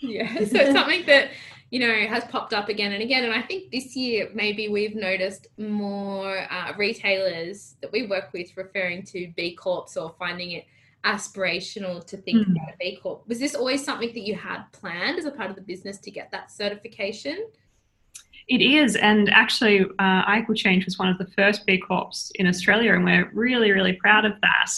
Yeah, 0.00 0.34
so 0.34 0.58
it's 0.58 0.72
something 0.72 1.06
that 1.06 1.30
you 1.74 1.80
know, 1.80 1.92
has 2.06 2.22
popped 2.26 2.54
up 2.54 2.68
again 2.68 2.92
and 2.92 3.02
again. 3.02 3.24
And 3.24 3.32
I 3.32 3.42
think 3.42 3.72
this 3.72 3.96
year 3.96 4.28
maybe 4.32 4.68
we've 4.68 4.94
noticed 4.94 5.48
more 5.58 6.46
uh, 6.48 6.72
retailers 6.76 7.74
that 7.80 7.90
we 7.90 8.06
work 8.06 8.32
with 8.32 8.56
referring 8.56 9.02
to 9.06 9.32
B 9.36 9.56
Corps 9.56 9.96
or 9.96 10.14
finding 10.16 10.52
it 10.52 10.66
aspirational 11.04 12.06
to 12.06 12.16
think 12.16 12.46
mm. 12.46 12.52
about 12.52 12.74
a 12.74 12.76
B 12.78 12.98
Corp. 13.02 13.26
Was 13.26 13.40
this 13.40 13.56
always 13.56 13.84
something 13.84 14.12
that 14.14 14.20
you 14.20 14.36
had 14.36 14.62
planned 14.70 15.18
as 15.18 15.24
a 15.24 15.32
part 15.32 15.50
of 15.50 15.56
the 15.56 15.62
business 15.62 15.98
to 15.98 16.12
get 16.12 16.30
that 16.30 16.52
certification? 16.52 17.48
It 18.46 18.60
is, 18.60 18.96
and 18.96 19.30
actually, 19.30 19.86
uh, 19.98 20.54
Change 20.54 20.84
was 20.84 20.98
one 20.98 21.08
of 21.08 21.18
the 21.18 21.26
first 21.36 21.64
B 21.64 21.78
Corps 21.78 22.30
in 22.34 22.46
Australia, 22.46 22.94
and 22.94 23.04
we're 23.04 23.30
really, 23.32 23.72
really 23.72 23.94
proud 23.94 24.24
of 24.24 24.32
that. 24.42 24.70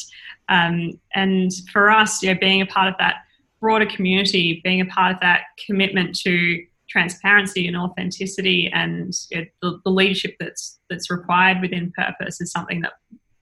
Um, 0.49 1.01
and 1.15 1.51
for 1.73 1.91
us, 1.91 2.23
you 2.23 2.33
know, 2.33 2.39
being 2.39 2.63
a 2.63 2.67
part 2.67 2.89
of 2.89 2.95
that 2.99 3.17
broader 3.61 3.87
community, 3.87 4.61
being 4.63 4.81
a 4.81 4.87
part 4.87 5.15
of 5.15 5.21
that 5.21 5.43
commitment 5.67 6.17
to 6.21 6.65
transparency 6.89 7.67
and 7.67 7.77
authenticity 7.77 8.71
and 8.73 9.13
you 9.31 9.39
know, 9.39 9.47
the, 9.61 9.81
the, 9.85 9.91
leadership 9.91 10.37
that's 10.39 10.79
that's 10.89 11.11
required 11.11 11.61
within 11.61 11.93
purpose 11.97 12.41
is 12.41 12.53
something 12.53 12.81
that 12.81 12.93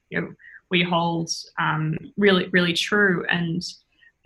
you 0.08 0.20
know, 0.20 0.32
we 0.70 0.82
hold 0.82 1.30
um, 1.58 1.96
really 2.16 2.48
really 2.48 2.72
true 2.72 3.24
and 3.28 3.62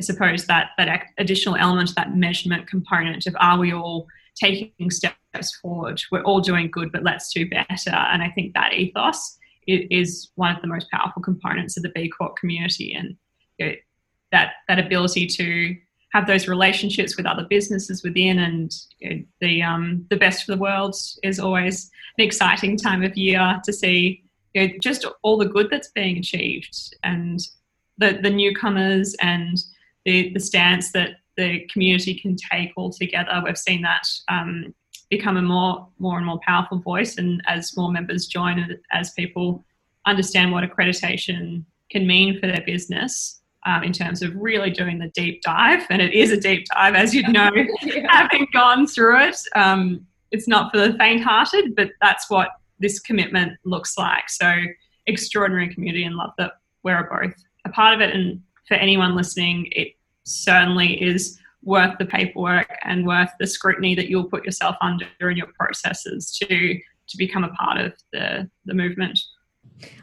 I 0.00 0.04
suppose 0.04 0.46
that 0.46 0.70
that 0.78 1.02
additional 1.18 1.56
element 1.56 1.92
that 1.96 2.14
measurement 2.14 2.68
component 2.68 3.26
of 3.26 3.34
are 3.40 3.58
we 3.58 3.72
all 3.72 4.06
taking 4.36 4.90
steps 4.90 5.16
forward 5.62 6.00
we're 6.10 6.22
all 6.22 6.40
doing 6.40 6.70
good 6.70 6.90
but 6.92 7.02
let's 7.02 7.32
do 7.32 7.48
better. 7.48 7.90
And 7.90 8.22
I 8.22 8.30
think 8.30 8.54
that 8.54 8.74
ethos 8.74 9.38
is 9.68 10.30
one 10.36 10.54
of 10.54 10.62
the 10.62 10.68
most 10.68 10.90
powerful 10.90 11.22
components 11.22 11.76
of 11.76 11.82
the 11.82 11.90
B 11.90 12.08
Corp 12.08 12.36
community. 12.36 12.94
And 12.94 13.16
know, 13.66 13.72
that 14.32 14.52
that 14.68 14.78
ability 14.78 15.26
to 15.26 15.76
have 16.12 16.26
those 16.26 16.48
relationships 16.48 17.16
with 17.16 17.26
other 17.26 17.46
businesses 17.48 18.02
within 18.02 18.38
and 18.38 18.74
you 18.98 19.10
know, 19.10 19.22
the 19.40 19.62
um, 19.62 20.06
the 20.10 20.16
best 20.16 20.44
for 20.44 20.52
the 20.52 20.60
world 20.60 20.96
is 21.22 21.38
always 21.38 21.90
an 22.16 22.24
exciting 22.24 22.76
time 22.76 23.02
of 23.02 23.16
year 23.16 23.60
to 23.64 23.72
see 23.72 24.22
you 24.54 24.66
know, 24.66 24.74
just 24.80 25.06
all 25.22 25.36
the 25.36 25.44
good 25.44 25.68
that's 25.70 25.90
being 25.90 26.18
achieved 26.18 26.94
and 27.04 27.40
the 27.98 28.18
the 28.22 28.30
newcomers 28.30 29.14
and 29.20 29.58
the 30.04 30.32
the 30.32 30.40
stance 30.40 30.92
that 30.92 31.16
the 31.36 31.66
community 31.72 32.18
can 32.18 32.36
take 32.50 32.72
all 32.76 32.90
together. 32.90 33.40
We've 33.44 33.56
seen 33.56 33.82
that 33.82 34.08
um, 34.28 34.74
become 35.10 35.36
a 35.36 35.42
more 35.42 35.88
more 35.98 36.16
and 36.16 36.26
more 36.26 36.40
powerful 36.46 36.78
voice, 36.78 37.18
and 37.18 37.42
as 37.46 37.76
more 37.76 37.90
members 37.90 38.26
join, 38.26 38.58
and 38.58 38.76
as 38.92 39.10
people 39.12 39.64
understand 40.06 40.52
what 40.52 40.64
accreditation 40.64 41.64
can 41.90 42.06
mean 42.06 42.38
for 42.40 42.46
their 42.46 42.62
business, 42.66 43.40
um, 43.66 43.82
in 43.82 43.92
terms 43.92 44.22
of 44.22 44.34
really 44.36 44.70
doing 44.70 44.98
the 44.98 45.08
deep 45.08 45.42
dive. 45.42 45.84
And 45.90 46.00
it 46.00 46.12
is 46.12 46.30
a 46.30 46.36
deep 46.36 46.66
dive, 46.74 46.94
as 46.94 47.14
you 47.14 47.26
know, 47.28 47.50
yeah. 47.82 48.06
having 48.10 48.46
gone 48.52 48.86
through 48.86 49.20
it. 49.24 49.36
Um, 49.54 50.06
it's 50.30 50.48
not 50.48 50.72
for 50.72 50.78
the 50.78 50.96
faint 50.98 51.22
hearted, 51.22 51.74
but 51.74 51.90
that's 52.00 52.30
what 52.30 52.48
this 52.78 53.00
commitment 53.00 53.58
looks 53.64 53.98
like. 53.98 54.28
So, 54.28 54.52
extraordinary 55.06 55.72
community 55.72 56.04
and 56.04 56.16
love 56.16 56.30
that 56.38 56.52
we're 56.82 57.08
both 57.10 57.34
a 57.64 57.70
part 57.70 57.94
of 57.94 58.00
it. 58.00 58.14
And 58.14 58.42
for 58.66 58.74
anyone 58.74 59.16
listening, 59.16 59.68
it 59.72 59.94
certainly 60.24 61.02
is 61.02 61.38
worth 61.62 61.98
the 61.98 62.06
paperwork 62.06 62.70
and 62.84 63.06
worth 63.06 63.30
the 63.40 63.46
scrutiny 63.46 63.94
that 63.94 64.08
you'll 64.08 64.28
put 64.28 64.44
yourself 64.44 64.76
under 64.80 65.06
in 65.20 65.36
your 65.36 65.48
processes 65.58 66.36
to 66.38 66.78
to 67.08 67.16
become 67.16 67.44
a 67.44 67.48
part 67.50 67.78
of 67.78 67.92
the 68.12 68.48
the 68.66 68.74
movement. 68.74 69.18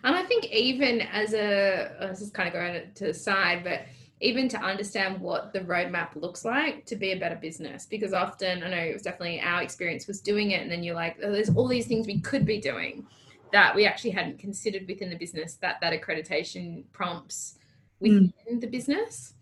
And 0.03 0.15
I 0.15 0.23
think 0.23 0.45
even 0.51 1.01
as 1.01 1.33
a, 1.33 1.91
this 1.99 2.21
is 2.21 2.31
kind 2.31 2.47
of 2.47 2.53
going 2.53 2.81
to 2.93 3.05
the 3.05 3.13
side, 3.13 3.63
but 3.63 3.81
even 4.21 4.47
to 4.47 4.57
understand 4.57 5.19
what 5.19 5.51
the 5.51 5.59
roadmap 5.59 6.15
looks 6.15 6.45
like 6.45 6.85
to 6.85 6.95
be 6.95 7.11
a 7.11 7.19
better 7.19 7.35
business, 7.35 7.85
because 7.85 8.13
often 8.13 8.63
I 8.63 8.69
know 8.69 8.77
it 8.77 8.93
was 8.93 9.01
definitely 9.01 9.41
our 9.41 9.61
experience 9.61 10.07
was 10.07 10.21
doing 10.21 10.51
it, 10.51 10.61
and 10.61 10.71
then 10.71 10.83
you're 10.83 10.95
like, 10.95 11.17
oh, 11.23 11.31
there's 11.31 11.49
all 11.49 11.67
these 11.67 11.87
things 11.87 12.07
we 12.07 12.21
could 12.21 12.45
be 12.45 12.59
doing 12.59 13.05
that 13.51 13.75
we 13.75 13.85
actually 13.85 14.09
hadn't 14.09 14.39
considered 14.39 14.87
within 14.87 15.09
the 15.09 15.15
business 15.15 15.55
that 15.55 15.79
that 15.81 15.93
accreditation 15.93 16.83
prompts 16.91 17.57
within 17.99 18.33
mm. 18.49 18.61
the 18.61 18.67
business. 18.67 19.34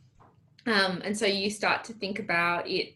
Um, 0.65 1.01
and 1.03 1.17
so 1.17 1.25
you 1.25 1.49
start 1.49 1.83
to 1.85 1.93
think 1.93 2.19
about 2.19 2.67
it. 2.67 2.95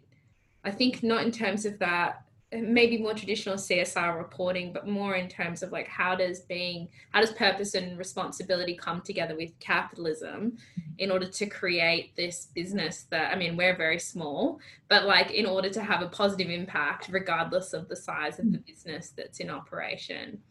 I 0.63 0.71
think 0.71 1.03
not 1.03 1.23
in 1.23 1.31
terms 1.31 1.65
of 1.65 1.79
that 1.79 2.23
maybe 2.51 2.97
more 2.97 3.13
traditional 3.13 3.55
CSR 3.55 4.17
reporting, 4.17 4.71
but 4.71 4.87
more 4.87 5.15
in 5.15 5.27
terms 5.27 5.63
of 5.63 5.71
like 5.73 5.87
how 5.87 6.15
does 6.15 6.39
being 6.41 6.87
how 7.11 7.19
does 7.19 7.31
purpose 7.31 7.73
and 7.73 7.97
responsibility 7.97 8.75
come 8.75 9.01
together 9.01 9.35
with 9.35 9.57
capitalism 9.59 10.57
in 10.97 11.11
order 11.11 11.27
to 11.27 11.45
create 11.45 12.15
this 12.15 12.47
business 12.55 13.05
that 13.09 13.33
I 13.33 13.37
mean 13.37 13.57
we're 13.57 13.75
very 13.75 13.99
small, 13.99 14.59
but 14.87 15.05
like 15.05 15.31
in 15.31 15.45
order 15.45 15.69
to 15.69 15.83
have 15.83 16.01
a 16.01 16.07
positive 16.07 16.49
impact 16.49 17.09
regardless 17.11 17.73
of 17.73 17.89
the 17.89 17.95
size 17.95 18.39
of 18.39 18.51
the 18.51 18.59
business 18.59 19.09
that's 19.09 19.39
in 19.39 19.49
operation. 19.49 20.41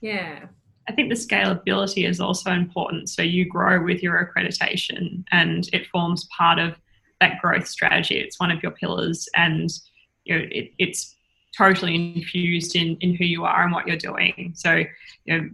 Yeah. 0.00 0.46
I 0.88 0.92
think 0.92 1.08
the 1.08 1.14
scalability 1.14 2.08
is 2.08 2.20
also 2.20 2.50
important. 2.50 3.08
So 3.08 3.22
you 3.22 3.46
grow 3.48 3.82
with 3.82 4.02
your 4.02 4.24
accreditation 4.24 5.24
and 5.32 5.68
it 5.72 5.86
forms 5.86 6.28
part 6.36 6.58
of 6.58 6.76
that 7.20 7.40
growth 7.40 7.66
strategy. 7.66 8.18
It's 8.18 8.38
one 8.38 8.50
of 8.50 8.62
your 8.62 8.72
pillars 8.72 9.28
and 9.34 9.70
you 10.24 10.38
know, 10.38 10.44
it, 10.50 10.72
it's 10.78 11.14
totally 11.56 11.94
infused 11.94 12.76
in 12.76 12.96
in 13.00 13.14
who 13.14 13.24
you 13.24 13.44
are 13.44 13.62
and 13.62 13.72
what 13.72 13.86
you're 13.86 13.96
doing. 13.96 14.52
So, 14.56 14.84
you 15.24 15.38
know, 15.38 15.50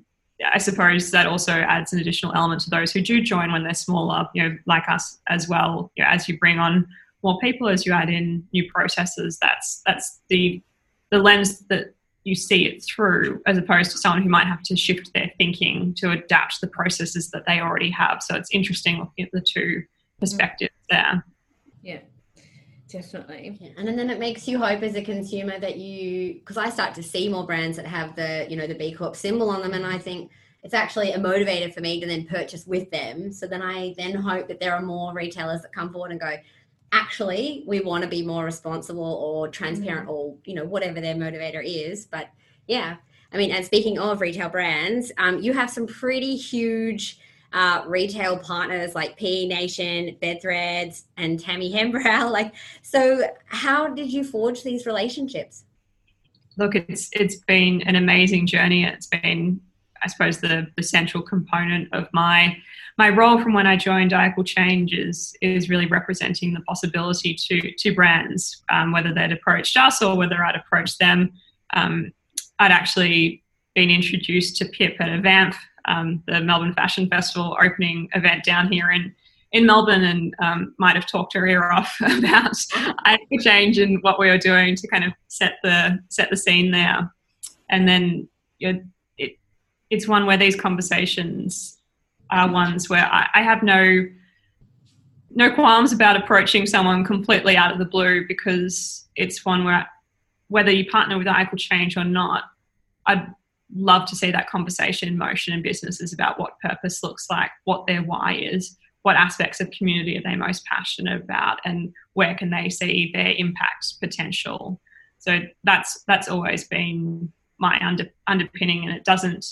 I 0.52 0.58
suppose 0.58 1.10
that 1.10 1.26
also 1.26 1.52
adds 1.52 1.92
an 1.92 2.00
additional 2.00 2.32
element 2.34 2.62
to 2.62 2.70
those 2.70 2.92
who 2.92 3.02
do 3.02 3.20
join 3.20 3.52
when 3.52 3.62
they're 3.62 3.74
smaller, 3.74 4.28
you 4.34 4.42
know, 4.42 4.56
like 4.66 4.88
us 4.88 5.18
as 5.28 5.48
well. 5.48 5.92
You 5.96 6.04
know, 6.04 6.10
as 6.10 6.28
you 6.28 6.38
bring 6.38 6.58
on 6.58 6.86
more 7.22 7.38
people, 7.40 7.68
as 7.68 7.84
you 7.84 7.92
add 7.92 8.08
in 8.08 8.46
new 8.52 8.70
processes, 8.72 9.38
that's 9.40 9.82
that's 9.86 10.20
the 10.28 10.62
the 11.10 11.18
lens 11.18 11.60
that 11.68 11.94
you 12.24 12.34
see 12.34 12.66
it 12.66 12.84
through, 12.84 13.40
as 13.46 13.56
opposed 13.56 13.90
to 13.92 13.98
someone 13.98 14.22
who 14.22 14.28
might 14.28 14.46
have 14.46 14.62
to 14.64 14.76
shift 14.76 15.12
their 15.14 15.30
thinking 15.38 15.94
to 15.98 16.10
adapt 16.10 16.60
the 16.60 16.66
processes 16.66 17.30
that 17.30 17.44
they 17.46 17.60
already 17.60 17.90
have. 17.90 18.22
So 18.22 18.34
it's 18.34 18.50
interesting 18.52 18.98
looking 18.98 19.24
at 19.24 19.30
the 19.32 19.40
two 19.40 19.82
perspectives 20.18 20.74
there. 20.90 21.24
Yeah. 21.82 22.00
Definitely. 22.88 23.56
Yeah. 23.60 23.70
And 23.76 23.86
then 23.86 24.10
it 24.10 24.18
makes 24.18 24.48
you 24.48 24.58
hope 24.58 24.82
as 24.82 24.96
a 24.96 25.02
consumer 25.02 25.58
that 25.60 25.76
you, 25.76 26.34
because 26.34 26.56
I 26.56 26.70
start 26.70 26.94
to 26.96 27.02
see 27.02 27.28
more 27.28 27.46
brands 27.46 27.76
that 27.76 27.86
have 27.86 28.16
the, 28.16 28.46
you 28.50 28.56
know, 28.56 28.66
the 28.66 28.74
B 28.74 28.92
Corp 28.92 29.14
symbol 29.14 29.48
on 29.48 29.62
them. 29.62 29.74
And 29.74 29.86
I 29.86 29.96
think 29.96 30.30
it's 30.64 30.74
actually 30.74 31.12
a 31.12 31.18
motivator 31.18 31.72
for 31.72 31.80
me 31.80 32.00
to 32.00 32.06
then 32.06 32.26
purchase 32.26 32.66
with 32.66 32.90
them. 32.90 33.32
So 33.32 33.46
then 33.46 33.62
I 33.62 33.94
then 33.96 34.14
hope 34.14 34.48
that 34.48 34.58
there 34.58 34.74
are 34.74 34.82
more 34.82 35.14
retailers 35.14 35.62
that 35.62 35.72
come 35.72 35.92
forward 35.92 36.10
and 36.10 36.20
go, 36.20 36.36
actually, 36.92 37.64
we 37.66 37.80
want 37.80 38.02
to 38.02 38.08
be 38.08 38.24
more 38.24 38.44
responsible 38.44 39.02
or 39.02 39.48
transparent 39.48 40.02
mm-hmm. 40.08 40.10
or, 40.10 40.36
you 40.44 40.54
know, 40.54 40.64
whatever 40.64 41.00
their 41.00 41.14
motivator 41.14 41.62
is. 41.64 42.06
But 42.06 42.30
yeah, 42.66 42.96
I 43.32 43.36
mean, 43.36 43.50
and 43.52 43.64
speaking 43.64 43.98
of 43.98 44.20
retail 44.20 44.48
brands, 44.48 45.12
um, 45.18 45.40
you 45.40 45.52
have 45.52 45.70
some 45.70 45.86
pretty 45.86 46.36
huge 46.36 47.18
uh, 47.52 47.82
retail 47.86 48.38
partners 48.38 48.94
like 48.94 49.16
PE 49.16 49.46
Nation, 49.46 50.16
Bedthreads, 50.20 51.04
and 51.16 51.38
Tammy 51.38 51.72
Hembrow. 51.72 52.30
Like, 52.30 52.54
so 52.82 53.28
how 53.46 53.88
did 53.88 54.12
you 54.12 54.24
forge 54.24 54.62
these 54.62 54.86
relationships? 54.86 55.64
Look, 56.56 56.74
it's 56.74 57.08
it's 57.12 57.36
been 57.36 57.82
an 57.82 57.96
amazing 57.96 58.46
journey. 58.46 58.84
It's 58.84 59.06
been, 59.06 59.60
I 60.02 60.08
suppose, 60.08 60.40
the 60.40 60.66
the 60.76 60.82
central 60.82 61.22
component 61.22 61.92
of 61.92 62.08
my 62.12 62.56
my 62.98 63.08
role 63.08 63.40
from 63.42 63.54
when 63.54 63.66
I 63.66 63.76
joined 63.76 64.12
Equal 64.12 64.44
Change 64.44 64.92
is, 64.92 65.34
is 65.40 65.70
really 65.70 65.86
representing 65.86 66.52
the 66.52 66.60
possibility 66.62 67.34
to 67.34 67.72
to 67.72 67.94
brands, 67.94 68.62
um, 68.70 68.92
whether 68.92 69.12
they'd 69.12 69.32
approached 69.32 69.76
us 69.76 70.02
or 70.02 70.16
whether 70.16 70.44
I'd 70.44 70.56
approached 70.56 70.98
them. 70.98 71.32
Um, 71.74 72.12
I'd 72.58 72.72
actually 72.72 73.42
been 73.74 73.90
introduced 73.90 74.56
to 74.56 74.64
Pip 74.66 74.96
at 75.00 75.08
a 75.08 75.22
VAMF 75.22 75.54
um, 75.86 76.22
the 76.26 76.40
Melbourne 76.40 76.74
Fashion 76.74 77.08
Festival 77.08 77.56
opening 77.60 78.08
event 78.14 78.44
down 78.44 78.70
here 78.70 78.90
in 78.90 79.14
in 79.52 79.66
Melbourne 79.66 80.04
and 80.04 80.34
um, 80.40 80.74
might 80.78 80.94
have 80.94 81.08
talked 81.08 81.32
her 81.34 81.44
ear 81.44 81.72
off 81.72 81.96
about 82.18 82.54
change 83.40 83.78
and 83.78 84.00
what 84.02 84.16
we 84.16 84.28
were 84.28 84.38
doing 84.38 84.76
to 84.76 84.86
kind 84.86 85.02
of 85.02 85.12
set 85.26 85.54
the 85.64 85.98
set 86.08 86.30
the 86.30 86.36
scene 86.36 86.70
there. 86.70 87.12
And 87.68 87.88
then 87.88 88.28
you 88.58 88.72
know, 88.72 88.80
it's 89.90 90.08
one 90.08 90.26
where 90.26 90.36
these 90.36 90.56
conversations 90.56 91.76
are 92.30 92.50
ones 92.50 92.88
where 92.88 93.06
I, 93.06 93.28
I 93.34 93.42
have 93.42 93.62
no 93.62 94.06
no 95.32 95.54
qualms 95.54 95.92
about 95.92 96.16
approaching 96.16 96.66
someone 96.66 97.04
completely 97.04 97.56
out 97.56 97.72
of 97.72 97.78
the 97.78 97.84
blue 97.84 98.26
because 98.26 99.08
it's 99.14 99.44
one 99.44 99.64
where 99.64 99.86
whether 100.48 100.72
you 100.72 100.84
partner 100.90 101.16
with 101.16 101.28
Equal 101.28 101.56
Change 101.56 101.96
or 101.96 102.04
not, 102.04 102.44
I'd 103.06 103.24
love 103.72 104.06
to 104.06 104.16
see 104.16 104.32
that 104.32 104.50
conversation 104.50 105.08
in 105.08 105.16
motion 105.16 105.54
in 105.54 105.62
businesses 105.62 106.12
about 106.12 106.40
what 106.40 106.58
purpose 106.58 107.04
looks 107.04 107.26
like, 107.30 107.50
what 107.64 107.86
their 107.86 108.02
why 108.02 108.34
is, 108.34 108.76
what 109.02 109.14
aspects 109.14 109.60
of 109.60 109.70
community 109.70 110.18
are 110.18 110.22
they 110.22 110.34
most 110.34 110.64
passionate 110.64 111.22
about, 111.22 111.60
and 111.64 111.92
where 112.14 112.34
can 112.34 112.50
they 112.50 112.68
see 112.68 113.10
their 113.14 113.32
impact 113.32 113.94
potential. 114.00 114.80
So 115.18 115.40
that's 115.64 116.02
that's 116.08 116.28
always 116.28 116.66
been 116.66 117.32
my 117.58 117.78
under, 117.86 118.10
underpinning, 118.26 118.84
and 118.84 118.96
it 118.96 119.04
doesn't, 119.04 119.46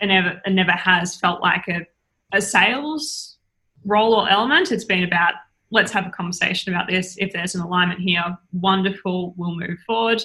it 0.00 0.06
never, 0.06 0.40
never 0.48 0.72
has 0.72 1.16
felt 1.16 1.40
like 1.40 1.66
a, 1.68 1.86
a 2.32 2.40
sales 2.40 3.38
role 3.84 4.14
or 4.14 4.28
element. 4.28 4.72
It's 4.72 4.84
been 4.84 5.04
about 5.04 5.34
let's 5.70 5.92
have 5.92 6.06
a 6.06 6.10
conversation 6.10 6.72
about 6.72 6.88
this. 6.88 7.16
If 7.18 7.32
there's 7.32 7.54
an 7.54 7.60
alignment 7.60 8.00
here, 8.00 8.22
wonderful, 8.52 9.34
we'll 9.36 9.56
move 9.56 9.78
forward. 9.86 10.22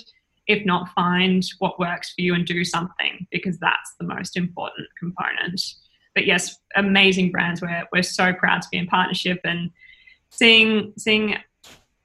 If 0.48 0.66
not, 0.66 0.90
find 0.90 1.44
what 1.60 1.80
works 1.80 2.14
for 2.14 2.22
you 2.22 2.36
and 2.36 2.46
do 2.46 2.64
something 2.64 3.26
because 3.32 3.58
that's 3.58 3.96
the 4.00 4.06
most 4.06 4.38
important 4.38 4.88
component. 4.98 5.62
But 6.16 6.26
yes, 6.26 6.58
amazing 6.76 7.32
brands. 7.32 7.62
We're, 7.62 7.88
we're 7.92 8.04
so 8.04 8.34
proud 8.34 8.62
to 8.62 8.68
be 8.72 8.78
in 8.78 8.88
partnership 8.88 9.40
and 9.44 9.72
seeing 10.30 10.94
seeing 10.98 11.36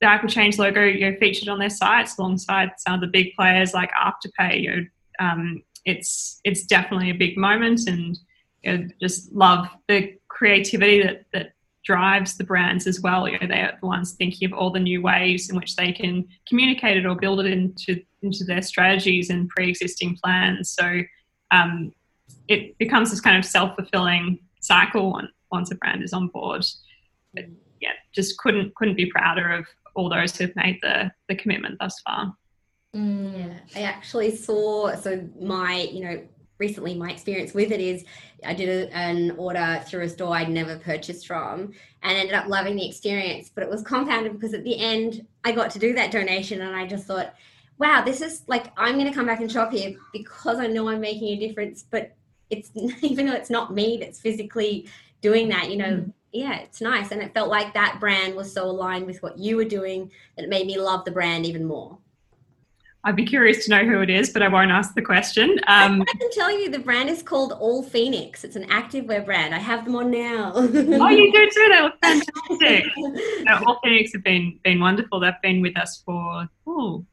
the 0.01 0.15
Equal 0.15 0.29
Change 0.29 0.59
logo 0.59 0.83
you 0.85 1.11
know, 1.11 1.17
featured 1.19 1.49
on 1.49 1.59
their 1.59 1.71
sites 1.71 2.19
alongside 2.19 2.73
some 2.79 2.95
of 2.95 3.01
the 3.01 3.07
big 3.07 3.35
players 3.35 3.75
like 3.75 3.91
Afterpay. 3.93 4.63
You 4.63 4.71
know, 4.71 4.85
um, 5.21 5.63
it's 5.85 6.41
it's 6.45 6.65
definitely 6.65 7.11
a 7.11 7.15
big 7.15 7.37
moment, 7.37 7.89
and 7.89 8.19
you 8.63 8.79
know, 8.79 8.89
just 9.01 9.33
love 9.33 9.67
the 9.89 10.19
creativity 10.29 11.03
that 11.03 11.25
that 11.33 11.53
drives 11.85 12.37
the 12.37 12.45
brands 12.45 12.87
as 12.87 13.01
well. 13.01 13.29
You 13.29 13.39
know, 13.39 13.47
they're 13.47 13.77
the 13.81 13.87
ones 13.87 14.13
thinking 14.13 14.51
of 14.51 14.59
all 14.59 14.71
the 14.71 14.81
new 14.81 15.03
ways 15.03 15.51
in 15.51 15.57
which 15.57 15.77
they 15.77 15.93
can 15.93 16.27
communicate 16.49 16.97
it 16.97 17.07
or 17.07 17.15
build 17.15 17.41
it 17.41 17.47
into 17.47 18.03
into 18.23 18.45
their 18.45 18.63
strategies 18.63 19.31
and 19.31 19.49
pre-existing 19.51 20.17
plans. 20.23 20.71
So 20.71 21.03
um, 21.51 21.93
it 22.49 22.77
becomes 22.79 23.11
this 23.11 23.21
kind 23.21 23.37
of 23.37 23.45
self-fulfilling 23.45 24.39
cycle 24.61 25.21
once 25.53 25.71
a 25.71 25.75
brand 25.75 26.03
is 26.03 26.15
on 26.15 26.29
board. 26.29 26.65
But 27.35 27.45
yeah, 27.81 27.93
just 28.15 28.39
couldn't 28.39 28.75
couldn't 28.75 28.97
be 28.97 29.07
prouder 29.07 29.51
of 29.53 29.67
all 29.95 30.09
those 30.09 30.37
who've 30.37 30.57
made 30.57 30.79
the 30.83 31.13
the 31.29 31.37
commitment 31.37 31.77
thus 31.79 32.01
far. 32.01 32.35
Mm. 32.95 33.37
Yeah, 33.37 33.55
I 33.75 33.83
actually 33.83 34.37
saw 34.37 34.95
so 34.95 35.29
my 35.41 35.89
you 35.93 36.05
know 36.05 36.23
recently 36.59 36.95
my 36.95 37.11
experience 37.11 37.53
with 37.53 37.73
it 37.73 37.81
is 37.81 38.05
I 38.45 38.55
did 38.55 38.69
a, 38.69 38.95
an 38.97 39.33
order 39.33 39.83
through 39.87 40.05
a 40.05 40.09
store 40.09 40.37
I'd 40.37 40.49
never 40.49 40.79
purchased 40.79 41.27
from 41.27 41.73
and 42.03 42.19
ended 42.19 42.35
up 42.35 42.47
loving 42.47 42.77
the 42.77 42.87
experience. 42.87 43.51
But 43.53 43.65
it 43.65 43.71
was 43.71 43.83
compounded 43.83 44.33
because 44.33 44.55
at 44.55 44.65
the 44.65 44.79
end 44.79 45.27
I 45.45 45.53
got 45.53 45.71
to 45.73 45.79
do 45.79 45.93
that 45.95 46.11
donation 46.13 46.61
and 46.61 46.77
I 46.77 46.87
just 46.87 47.07
thought, 47.07 47.35
wow, 47.79 48.03
this 48.05 48.21
is 48.21 48.43
like 48.47 48.73
I'm 48.77 48.95
going 48.95 49.09
to 49.09 49.15
come 49.15 49.27
back 49.27 49.41
and 49.41 49.51
shop 49.51 49.73
here 49.73 49.97
because 50.13 50.59
I 50.59 50.67
know 50.69 50.89
I'm 50.89 51.01
making 51.01 51.29
a 51.29 51.49
difference. 51.49 51.85
But 51.91 52.15
it's 52.51 52.71
even 53.03 53.27
though 53.27 53.35
it's 53.35 53.51
not 53.51 53.75
me 53.75 53.99
that's 54.01 54.21
physically 54.21 54.89
doing 55.21 55.49
that, 55.49 55.71
you 55.71 55.77
know. 55.77 55.87
Mm. 55.87 56.13
Yeah, 56.33 56.59
it's 56.59 56.81
nice. 56.81 57.13
And 57.13 57.23
it 57.23 57.33
felt 57.33 57.49
like 57.49 57.75
that 57.75 57.99
brand 58.01 58.35
was 58.35 58.53
so 58.53 58.65
aligned 58.65 59.07
with 59.07 59.23
what 59.23 59.39
you 59.39 59.55
were 59.55 59.65
doing 59.65 60.11
that 60.35 60.43
it 60.43 60.49
made 60.49 60.67
me 60.67 60.77
love 60.77 61.05
the 61.05 61.13
brand 61.13 61.47
even 61.47 61.65
more. 61.65 61.97
I'd 63.07 63.17
be 63.17 63.25
curious 63.27 63.67
to 63.67 63.71
know 63.71 63.85
who 63.85 64.01
it 64.01 64.09
is, 64.09 64.31
but 64.31 64.43
I 64.43 64.49
won't 64.49 64.71
ask 64.71 64.95
the 64.95 65.03
question. 65.03 65.51
Um, 65.67 66.03
I 66.03 66.19
can 66.19 66.31
tell 66.33 66.51
you 66.51 66.71
the 66.71 66.79
brand 66.79 67.11
is 67.11 67.23
called 67.23 67.53
All 67.53 67.83
Fenix. 67.83 68.45
It's 68.45 68.57
an 68.57 68.67
activewear 68.69 69.25
brand. 69.25 69.55
I 69.55 69.59
have 69.59 69.85
them 69.85 69.95
on 69.95 70.11
now. 70.11 70.53
oh, 70.57 70.61
you 70.63 71.33
do 71.33 71.51
too. 71.51 71.69
They 71.71 71.83
look 71.83 71.95
fantastic. 72.03 72.85
no, 73.45 73.63
All 73.67 73.79
Fenix 73.85 74.13
have 74.15 74.25
been 74.25 74.59
been 74.65 74.81
wonderful. 74.81 75.21
They've 75.21 75.35
been 75.43 75.61
with 75.61 75.79
us 75.79 76.03
for 76.05 76.49
oh, 76.67 77.05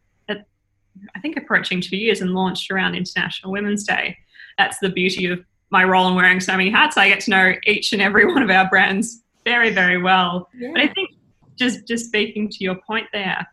I 1.16 1.20
think 1.20 1.38
approaching 1.38 1.82
two 1.82 1.98
years 1.98 2.22
and 2.22 2.34
launched 2.34 2.72
around 2.72 2.96
International 2.96 3.52
Women's 3.52 3.84
Day. 3.84 4.18
That's 4.58 4.78
the 4.80 4.90
beauty 4.90 5.28
of 5.28 5.44
my 5.70 5.84
role 5.84 6.08
in 6.10 6.16
wearing 6.16 6.40
so 6.40 6.56
many 6.56 6.70
hats. 6.70 6.98
I 6.98 7.08
get 7.08 7.22
to 7.22 7.32
know 7.32 7.54
each 7.66 7.94
and 7.94 8.02
every 8.02 8.26
one 8.26 8.44
of 8.44 8.50
our 8.50 8.70
brands 8.70 9.22
very, 9.46 9.72
very 9.72 10.02
well. 10.02 10.50
Yeah. 10.54 10.72
But 10.74 10.82
I 10.82 10.88
think 10.88 11.12
just 11.56 11.88
just 11.88 12.06
speaking 12.06 12.50
to 12.50 12.64
your 12.64 12.76
point 12.76 13.08
there, 13.14 13.48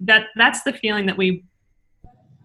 that 0.00 0.26
that's 0.36 0.62
the 0.62 0.72
feeling 0.72 1.06
that 1.06 1.16
we 1.16 1.44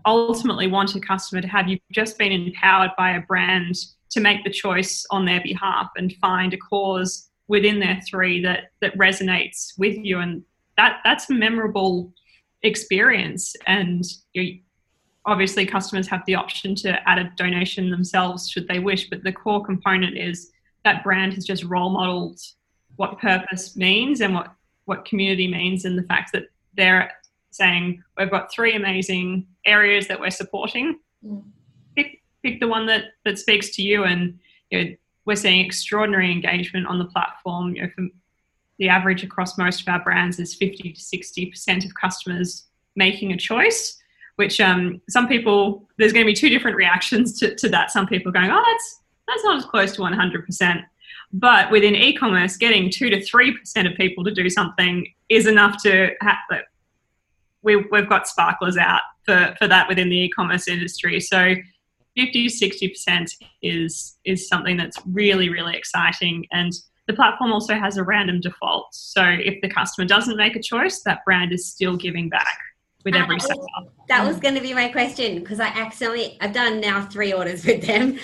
ultimately 0.07 0.67
want 0.67 0.95
a 0.95 0.99
customer 0.99 1.41
to 1.41 1.47
have. 1.47 1.67
You've 1.67 1.81
just 1.91 2.17
been 2.17 2.31
empowered 2.31 2.91
by 2.97 3.11
a 3.11 3.21
brand 3.21 3.75
to 4.09 4.21
make 4.21 4.43
the 4.43 4.49
choice 4.49 5.05
on 5.11 5.25
their 5.25 5.41
behalf 5.41 5.89
and 5.97 6.13
find 6.21 6.53
a 6.53 6.57
cause 6.57 7.29
within 7.47 7.79
their 7.79 7.99
three 8.09 8.41
that 8.41 8.71
that 8.81 8.97
resonates 8.97 9.73
with 9.77 9.97
you, 9.97 10.19
and 10.19 10.43
that 10.77 10.99
that's 11.03 11.29
a 11.29 11.33
memorable 11.33 12.13
experience. 12.63 13.55
And 13.67 14.03
you, 14.33 14.59
obviously, 15.25 15.65
customers 15.65 16.07
have 16.07 16.23
the 16.25 16.35
option 16.35 16.73
to 16.75 17.07
add 17.07 17.19
a 17.19 17.31
donation 17.35 17.89
themselves 17.89 18.49
should 18.49 18.67
they 18.67 18.79
wish, 18.79 19.09
but 19.09 19.23
the 19.23 19.31
core 19.31 19.63
component 19.63 20.17
is 20.17 20.51
that 20.85 21.03
brand 21.03 21.33
has 21.33 21.45
just 21.45 21.63
role 21.65 21.89
modeled 21.89 22.39
what 22.95 23.19
purpose 23.19 23.75
means 23.75 24.21
and 24.21 24.33
what 24.33 24.53
what 24.85 25.03
community 25.03 25.49
means, 25.49 25.83
and 25.83 25.97
the 25.97 26.03
fact 26.03 26.31
that 26.31 26.43
they're 26.75 27.11
saying 27.51 28.01
we've 28.17 28.31
got 28.31 28.51
three 28.51 28.75
amazing 28.75 29.45
areas 29.67 30.07
that 30.07 30.19
we're 30.19 30.31
supporting. 30.31 30.99
Mm. 31.25 31.43
Pick 31.95 32.21
pick 32.43 32.59
the 32.59 32.67
one 32.67 32.85
that 32.87 33.05
that 33.25 33.37
speaks 33.37 33.69
to 33.75 33.81
you, 33.81 34.03
and 34.03 34.39
you 34.71 34.83
know, 34.83 34.95
we're 35.25 35.35
seeing 35.35 35.65
extraordinary 35.65 36.31
engagement 36.31 36.87
on 36.87 36.99
the 36.99 37.05
platform. 37.05 37.75
You 37.75 37.83
know, 37.83 37.89
from 37.95 38.11
the 38.79 38.89
average 38.89 39.23
across 39.23 39.57
most 39.57 39.81
of 39.81 39.87
our 39.87 40.03
brands 40.03 40.39
is 40.39 40.55
50 40.55 40.93
to 40.93 40.99
60 40.99 41.45
percent 41.47 41.85
of 41.85 41.91
customers 41.95 42.65
making 42.95 43.33
a 43.33 43.37
choice. 43.37 43.97
Which 44.37 44.61
um, 44.61 45.01
some 45.09 45.27
people 45.27 45.87
there's 45.97 46.13
going 46.13 46.23
to 46.23 46.31
be 46.31 46.35
two 46.35 46.49
different 46.49 46.77
reactions 46.77 47.39
to, 47.39 47.55
to 47.55 47.69
that. 47.69 47.89
Some 47.91 48.05
people 48.05 48.31
going, 48.31 48.51
oh, 48.51 48.63
that's 48.65 49.01
that's 49.27 49.43
not 49.43 49.57
as 49.57 49.65
close 49.65 49.93
to 49.93 50.01
100 50.01 50.45
percent. 50.45 50.81
But 51.33 51.71
within 51.71 51.95
e-commerce, 51.95 52.55
getting 52.55 52.89
two 52.89 53.09
to 53.09 53.21
three 53.21 53.57
percent 53.57 53.87
of 53.87 53.95
people 53.95 54.23
to 54.23 54.31
do 54.31 54.49
something 54.49 55.11
is 55.29 55.47
enough 55.47 55.81
to 55.83 56.11
have 56.21 56.37
we, 57.63 57.75
we've 57.91 58.09
got 58.09 58.27
sparklers 58.27 58.77
out 58.77 59.01
for, 59.23 59.55
for 59.59 59.67
that 59.67 59.87
within 59.87 60.09
the 60.09 60.17
e-commerce 60.17 60.67
industry. 60.67 61.19
So 61.19 61.55
50 62.15 62.47
to 62.47 62.69
60% 62.69 63.31
is, 63.61 64.17
is 64.25 64.47
something 64.47 64.77
that's 64.77 64.97
really, 65.05 65.49
really 65.49 65.75
exciting. 65.75 66.45
And 66.51 66.71
the 67.07 67.13
platform 67.13 67.51
also 67.51 67.75
has 67.75 67.97
a 67.97 68.03
random 68.03 68.41
default. 68.41 68.87
So 68.93 69.23
if 69.23 69.61
the 69.61 69.69
customer 69.69 70.07
doesn't 70.07 70.37
make 70.37 70.55
a 70.55 70.61
choice, 70.61 71.01
that 71.03 71.23
brand 71.25 71.53
is 71.53 71.67
still 71.67 71.95
giving 71.95 72.29
back 72.29 72.57
with 73.07 73.15
uh, 73.15 73.23
every 73.23 73.39
sale. 73.39 73.65
That 74.09 74.25
was 74.25 74.37
going 74.39 74.55
to 74.55 74.61
be 74.61 74.73
my 74.73 74.89
question 74.89 75.39
because 75.39 75.59
I 75.61 75.67
accidentally, 75.67 76.37
I've 76.41 76.53
done 76.53 76.81
now 76.81 77.05
three 77.05 77.31
orders 77.31 77.65
with 77.65 77.85
them. 77.85 78.19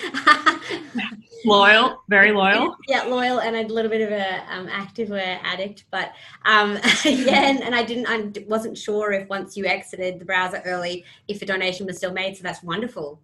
loyal, 1.46 2.02
very 2.08 2.32
loyal. 2.32 2.76
Yeah, 2.86 3.04
loyal, 3.04 3.40
and 3.40 3.56
a 3.56 3.72
little 3.72 3.90
bit 3.90 4.02
of 4.02 4.10
a 4.10 4.54
um, 4.54 4.68
activewear 4.68 5.38
addict. 5.42 5.84
But 5.90 6.12
um, 6.44 6.78
yeah, 7.04 7.48
and, 7.48 7.62
and, 7.62 7.74
I 7.74 7.82
didn't, 7.82 8.06
I 8.08 8.44
wasn't 8.46 8.76
sure 8.76 9.12
if 9.12 9.26
once 9.28 9.56
you 9.56 9.64
exited 9.64 10.18
the 10.18 10.26
browser 10.26 10.60
early, 10.66 11.04
if 11.28 11.40
a 11.40 11.46
donation 11.46 11.86
was 11.86 11.96
still 11.96 12.12
made. 12.12 12.36
So 12.36 12.42
that's 12.42 12.62
wonderful. 12.62 13.20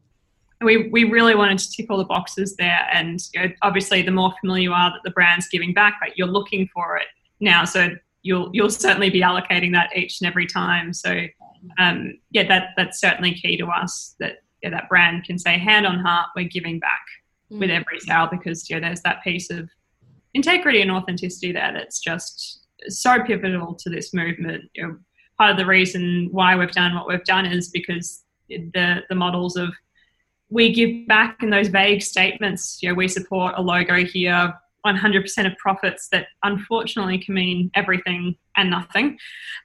We, 0.63 0.89
we 0.89 1.05
really 1.05 1.35
wanted 1.35 1.59
to 1.59 1.71
tick 1.71 1.87
all 1.91 1.99
the 1.99 2.05
boxes 2.05 2.57
there, 2.57 2.89
and 2.93 3.21
you 3.35 3.41
know, 3.41 3.49
obviously, 3.61 4.01
the 4.01 4.11
more 4.11 4.33
familiar 4.41 4.63
you 4.63 4.73
are 4.73 4.91
that 4.91 5.01
the 5.05 5.11
brand's 5.11 5.49
giving 5.49 5.75
back, 5.75 6.01
right, 6.01 6.13
you're 6.17 6.27
looking 6.27 6.69
for 6.73 6.97
it 6.97 7.07
now. 7.39 7.65
So 7.65 7.91
you'll 8.23 8.51
you'll 8.53 8.71
certainly 8.71 9.11
be 9.11 9.21
allocating 9.21 9.73
that 9.73 9.97
each 9.97 10.21
and 10.21 10.29
every 10.29 10.47
time. 10.47 10.93
So 10.93 11.27
um, 11.79 12.19
yeah, 12.31 12.47
that 12.49 12.71
that's 12.77 13.01
certainly 13.01 13.35
key 13.35 13.57
to 13.59 13.67
us. 13.67 14.15
That 14.21 14.43
yeah, 14.63 14.71
that 14.71 14.89
brand 14.89 15.25
can 15.25 15.39
say 15.39 15.59
hand 15.59 15.87
on 15.87 15.99
heart, 15.99 16.29
we're 16.37 16.49
giving 16.49 16.79
back 16.79 17.05
mm. 17.51 17.61
with 17.61 17.71
every 17.71 18.01
sale 18.01 18.29
because 18.31 18.69
you 18.69 18.77
know 18.77 18.87
there's 18.87 19.03
that 19.03 19.23
piece 19.23 19.51
of 19.51 19.69
integrity 20.35 20.81
and 20.81 20.91
authenticity 20.91 21.53
there 21.53 21.73
that's 21.73 22.01
just 22.01 22.61
so 22.89 23.23
pivotal 23.25 23.75
to 23.75 23.91
this 23.91 24.15
movement. 24.15 24.65
You 24.75 24.87
know, 24.87 24.99
part 25.39 25.51
of 25.51 25.57
the 25.57 25.67
reason 25.67 26.29
why 26.31 26.57
we've 26.57 26.73
done 26.73 26.95
what 26.95 27.09
we've 27.09 27.25
done 27.25 27.47
is 27.47 27.69
because 27.69 28.25
the 28.49 29.03
the 29.09 29.15
models 29.15 29.57
of 29.57 29.71
we 30.51 30.73
give 30.73 31.07
back 31.07 31.43
in 31.43 31.51
those 31.51 31.69
vague 31.69 32.03
statements. 32.03 32.83
You 32.83 32.91
know, 32.91 32.95
we 32.95 33.09
support 33.09 33.55
a 33.57 33.63
logo 33.63 34.05
here, 34.05 34.55
100% 34.87 35.47
of 35.47 35.57
profits 35.59 36.09
that 36.13 36.27
unfortunately 36.43 37.19
can 37.19 37.35
mean 37.35 37.71
everything 37.75 38.37
and 38.57 38.71
nothing. 38.71 39.19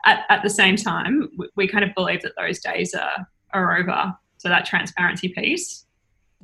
At, 0.06 0.25
at 0.30 0.43
the 0.43 0.49
same 0.49 0.75
time, 0.75 1.30
we, 1.38 1.49
we 1.56 1.67
kind 1.67 1.84
of 1.84 1.95
believe 1.95 2.21
that 2.23 2.34
those 2.38 2.60
days 2.60 2.93
are, 2.93 3.28
are 3.54 3.78
over. 3.78 4.13
So 4.38 4.49
that 4.49 4.65
transparency 4.65 5.30
piece 5.30 5.86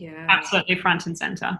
yeah 0.01 0.25
absolutely 0.29 0.75
front 0.75 1.05
and 1.05 1.17
center 1.17 1.59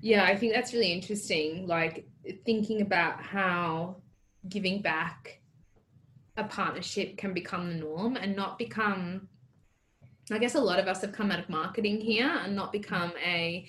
yeah 0.00 0.24
i 0.24 0.36
think 0.36 0.52
that's 0.52 0.72
really 0.72 0.92
interesting 0.92 1.66
like 1.66 2.08
thinking 2.44 2.80
about 2.80 3.20
how 3.20 3.96
giving 4.48 4.80
back 4.80 5.40
a 6.36 6.44
partnership 6.44 7.16
can 7.16 7.34
become 7.34 7.68
the 7.68 7.74
norm 7.74 8.16
and 8.16 8.36
not 8.36 8.56
become 8.56 9.28
i 10.30 10.38
guess 10.38 10.54
a 10.54 10.60
lot 10.60 10.78
of 10.78 10.86
us 10.86 11.00
have 11.00 11.12
come 11.12 11.32
out 11.32 11.40
of 11.40 11.48
marketing 11.48 12.00
here 12.00 12.30
and 12.44 12.54
not 12.54 12.70
become 12.70 13.12
a 13.24 13.68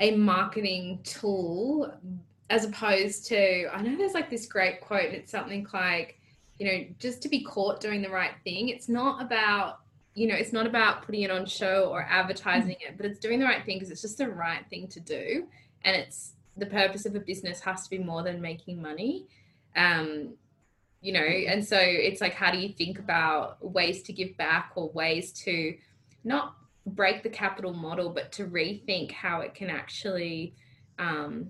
a 0.00 0.16
marketing 0.16 1.00
tool 1.04 1.92
as 2.50 2.64
opposed 2.64 3.26
to 3.26 3.66
i 3.74 3.82
know 3.82 3.96
there's 3.96 4.14
like 4.14 4.30
this 4.30 4.46
great 4.46 4.80
quote 4.80 5.06
and 5.06 5.14
it's 5.14 5.30
something 5.30 5.66
like 5.72 6.18
you 6.58 6.66
know 6.66 6.84
just 6.98 7.22
to 7.22 7.28
be 7.28 7.42
caught 7.42 7.80
doing 7.80 8.02
the 8.02 8.10
right 8.10 8.34
thing 8.44 8.68
it's 8.68 8.88
not 8.88 9.22
about 9.22 9.80
you 10.18 10.26
know, 10.26 10.34
it's 10.34 10.52
not 10.52 10.66
about 10.66 11.02
putting 11.02 11.22
it 11.22 11.30
on 11.30 11.46
show 11.46 11.88
or 11.92 12.02
advertising 12.02 12.76
it, 12.80 12.96
but 12.96 13.06
it's 13.06 13.20
doing 13.20 13.38
the 13.38 13.44
right 13.44 13.64
thing 13.64 13.76
because 13.76 13.90
it's 13.90 14.02
just 14.02 14.18
the 14.18 14.28
right 14.28 14.64
thing 14.68 14.88
to 14.88 14.98
do. 14.98 15.46
And 15.84 15.94
it's 15.94 16.32
the 16.56 16.66
purpose 16.66 17.06
of 17.06 17.14
a 17.14 17.20
business 17.20 17.60
has 17.60 17.84
to 17.84 17.90
be 17.90 17.98
more 17.98 18.24
than 18.24 18.40
making 18.40 18.82
money. 18.82 19.26
Um, 19.76 20.34
you 21.00 21.12
know, 21.12 21.20
and 21.20 21.64
so 21.64 21.78
it's 21.80 22.20
like, 22.20 22.34
how 22.34 22.50
do 22.50 22.58
you 22.58 22.70
think 22.70 22.98
about 22.98 23.64
ways 23.64 24.02
to 24.02 24.12
give 24.12 24.36
back 24.36 24.72
or 24.74 24.90
ways 24.90 25.30
to 25.44 25.76
not 26.24 26.56
break 26.88 27.22
the 27.22 27.28
capital 27.28 27.72
model, 27.72 28.10
but 28.10 28.32
to 28.32 28.46
rethink 28.46 29.12
how 29.12 29.40
it 29.40 29.54
can 29.54 29.70
actually 29.70 30.54
um, 30.98 31.48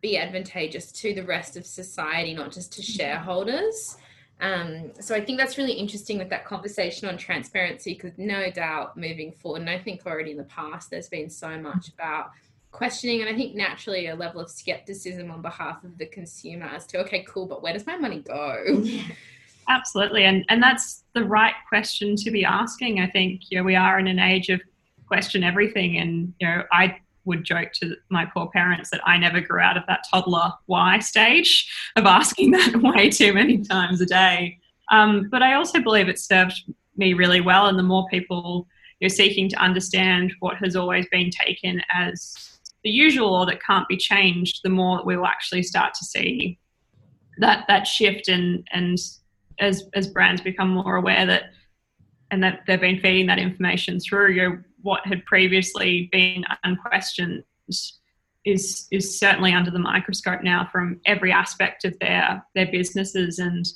be 0.00 0.18
advantageous 0.18 0.92
to 0.92 1.14
the 1.14 1.22
rest 1.22 1.56
of 1.56 1.66
society, 1.66 2.34
not 2.34 2.52
just 2.52 2.72
to 2.74 2.82
shareholders. 2.82 3.96
Um, 4.40 4.92
so 5.00 5.14
I 5.14 5.24
think 5.24 5.38
that's 5.38 5.58
really 5.58 5.72
interesting 5.72 6.18
with 6.18 6.28
that 6.30 6.44
conversation 6.44 7.08
on 7.08 7.16
transparency, 7.16 7.94
because 7.94 8.12
no 8.18 8.50
doubt 8.50 8.96
moving 8.96 9.32
forward, 9.32 9.62
and 9.62 9.70
I 9.70 9.78
think 9.78 10.04
already 10.06 10.32
in 10.32 10.36
the 10.36 10.44
past, 10.44 10.90
there's 10.90 11.08
been 11.08 11.30
so 11.30 11.58
much 11.58 11.88
about 11.88 12.30
questioning 12.74 13.20
and 13.20 13.30
I 13.30 13.34
think 13.34 13.54
naturally 13.54 14.08
a 14.08 14.16
level 14.16 14.40
of 14.40 14.50
skepticism 14.50 15.30
on 15.30 15.40
behalf 15.40 15.84
of 15.84 15.96
the 15.96 16.06
consumer 16.06 16.66
as 16.66 16.86
to 16.88 16.98
okay, 16.98 17.24
cool, 17.26 17.46
but 17.46 17.62
where 17.62 17.72
does 17.72 17.86
my 17.86 17.96
money 17.96 18.18
go? 18.18 18.84
Absolutely, 19.68 20.24
and 20.24 20.44
and 20.50 20.62
that's 20.62 21.04
the 21.14 21.24
right 21.24 21.54
question 21.68 22.16
to 22.16 22.30
be 22.30 22.44
asking. 22.44 23.00
I 23.00 23.06
think 23.06 23.50
you 23.50 23.56
know 23.56 23.64
we 23.64 23.76
are 23.76 23.98
in 23.98 24.08
an 24.08 24.18
age 24.18 24.50
of 24.50 24.60
question 25.06 25.44
everything, 25.44 25.98
and 25.98 26.32
you 26.40 26.46
know 26.46 26.62
I 26.72 26.96
would 27.24 27.44
joke 27.44 27.72
to 27.72 27.96
my 28.10 28.26
poor 28.26 28.48
parents 28.52 28.90
that 28.90 29.00
I 29.06 29.16
never 29.16 29.40
grew 29.40 29.60
out 29.60 29.78
of 29.78 29.84
that 29.88 30.04
toddler 30.12 30.52
why 30.66 30.98
stage 30.98 31.72
of 31.96 32.04
asking 32.04 32.50
that 32.50 32.76
way 32.82 33.08
too 33.08 33.32
many 33.32 33.62
times 33.62 34.00
a 34.00 34.06
day. 34.06 34.58
Um, 34.90 35.28
but 35.30 35.42
I 35.42 35.54
also 35.54 35.80
believe 35.80 36.08
it 36.08 36.18
served 36.18 36.62
me 36.96 37.14
really 37.14 37.40
well, 37.40 37.66
and 37.66 37.78
the 37.78 37.82
more 37.82 38.06
people 38.08 38.66
you're 39.00 39.10
seeking 39.10 39.48
to 39.50 39.56
understand 39.56 40.32
what 40.40 40.56
has 40.58 40.76
always 40.76 41.06
been 41.10 41.30
taken 41.30 41.82
as 41.92 42.58
the 42.84 42.90
usual 42.90 43.34
or 43.34 43.46
that 43.46 43.62
can't 43.62 43.88
be 43.88 43.96
changed, 43.96 44.60
the 44.62 44.70
more 44.70 44.98
that 44.98 45.06
we 45.06 45.16
will 45.16 45.26
actually 45.26 45.62
start 45.62 45.94
to 45.94 46.04
see 46.04 46.58
that 47.38 47.64
that 47.68 47.86
shift. 47.86 48.28
And 48.28 48.66
and 48.72 48.98
as 49.58 49.88
as 49.94 50.06
brands 50.06 50.40
become 50.40 50.68
more 50.68 50.96
aware 50.96 51.26
that 51.26 51.44
and 52.30 52.42
that 52.42 52.60
they've 52.66 52.80
been 52.80 53.00
feeding 53.00 53.26
that 53.26 53.38
information 53.38 54.00
through 54.00 54.32
you 54.32 54.48
know, 54.48 54.58
what 54.84 55.04
had 55.06 55.24
previously 55.24 56.08
been 56.12 56.44
unquestioned 56.62 57.42
is 58.44 58.86
is 58.92 59.18
certainly 59.18 59.52
under 59.52 59.70
the 59.70 59.78
microscope 59.78 60.42
now 60.42 60.68
from 60.70 61.00
every 61.06 61.32
aspect 61.32 61.84
of 61.84 61.98
their 61.98 62.44
their 62.54 62.70
businesses 62.70 63.38
and 63.38 63.66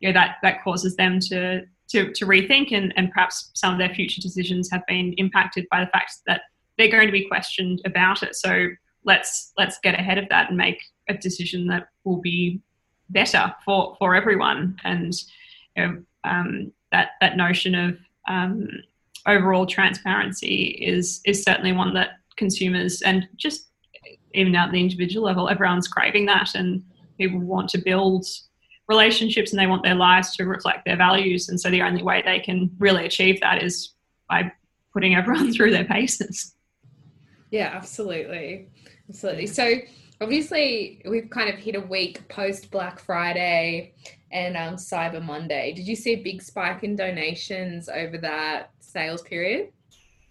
you 0.00 0.08
know 0.08 0.12
that 0.12 0.36
that 0.42 0.62
causes 0.62 0.94
them 0.96 1.18
to 1.18 1.62
to, 1.88 2.12
to 2.12 2.26
rethink 2.26 2.72
and, 2.72 2.92
and 2.96 3.10
perhaps 3.10 3.50
some 3.54 3.72
of 3.72 3.78
their 3.78 3.94
future 3.94 4.20
decisions 4.20 4.70
have 4.70 4.82
been 4.86 5.14
impacted 5.14 5.66
by 5.70 5.80
the 5.80 5.90
fact 5.90 6.18
that 6.26 6.42
they're 6.76 6.90
going 6.90 7.06
to 7.06 7.12
be 7.12 7.26
questioned 7.26 7.80
about 7.84 8.22
it. 8.22 8.36
So 8.36 8.68
let's 9.04 9.52
let's 9.56 9.78
get 9.82 9.98
ahead 9.98 10.18
of 10.18 10.28
that 10.28 10.48
and 10.48 10.56
make 10.56 10.82
a 11.08 11.14
decision 11.14 11.66
that 11.68 11.88
will 12.04 12.20
be 12.20 12.60
better 13.08 13.54
for 13.64 13.96
for 13.98 14.14
everyone. 14.14 14.76
And 14.84 15.14
you 15.76 15.86
know, 15.86 16.02
um, 16.24 16.72
that 16.92 17.10
that 17.20 17.36
notion 17.36 17.74
of 17.74 17.98
um, 18.28 18.68
overall 19.26 19.66
transparency 19.66 20.78
is 20.80 21.20
is 21.24 21.42
certainly 21.42 21.72
one 21.72 21.94
that 21.94 22.10
consumers 22.36 23.02
and 23.02 23.28
just 23.36 23.70
even 24.34 24.54
at 24.54 24.70
the 24.70 24.80
individual 24.80 25.26
level 25.26 25.48
everyone's 25.48 25.88
craving 25.88 26.26
that 26.26 26.54
and 26.54 26.82
people 27.18 27.40
want 27.40 27.68
to 27.68 27.78
build 27.78 28.24
relationships 28.88 29.52
and 29.52 29.60
they 29.60 29.66
want 29.66 29.82
their 29.82 29.94
lives 29.94 30.34
to 30.36 30.44
reflect 30.44 30.84
their 30.86 30.96
values. 30.96 31.48
And 31.48 31.60
so 31.60 31.70
the 31.70 31.82
only 31.82 32.02
way 32.02 32.22
they 32.24 32.40
can 32.40 32.70
really 32.78 33.04
achieve 33.04 33.40
that 33.40 33.62
is 33.62 33.94
by 34.28 34.50
putting 34.92 35.14
everyone 35.14 35.52
through 35.54 35.72
their 35.72 35.84
paces. 35.84 36.54
Yeah 37.50 37.70
absolutely. 37.74 38.68
Absolutely. 39.08 39.46
So 39.46 39.74
obviously 40.20 41.02
we've 41.08 41.30
kind 41.30 41.52
of 41.52 41.56
hit 41.56 41.76
a 41.76 41.80
week 41.80 42.26
post 42.28 42.70
Black 42.70 42.98
Friday 42.98 43.94
and 44.30 44.56
um, 44.56 44.74
Cyber 44.74 45.24
Monday. 45.24 45.72
Did 45.72 45.86
you 45.86 45.96
see 45.96 46.14
a 46.14 46.22
big 46.22 46.42
spike 46.42 46.84
in 46.84 46.96
donations 46.96 47.88
over 47.88 48.18
that 48.18 48.70
sales 48.80 49.22
period? 49.22 49.70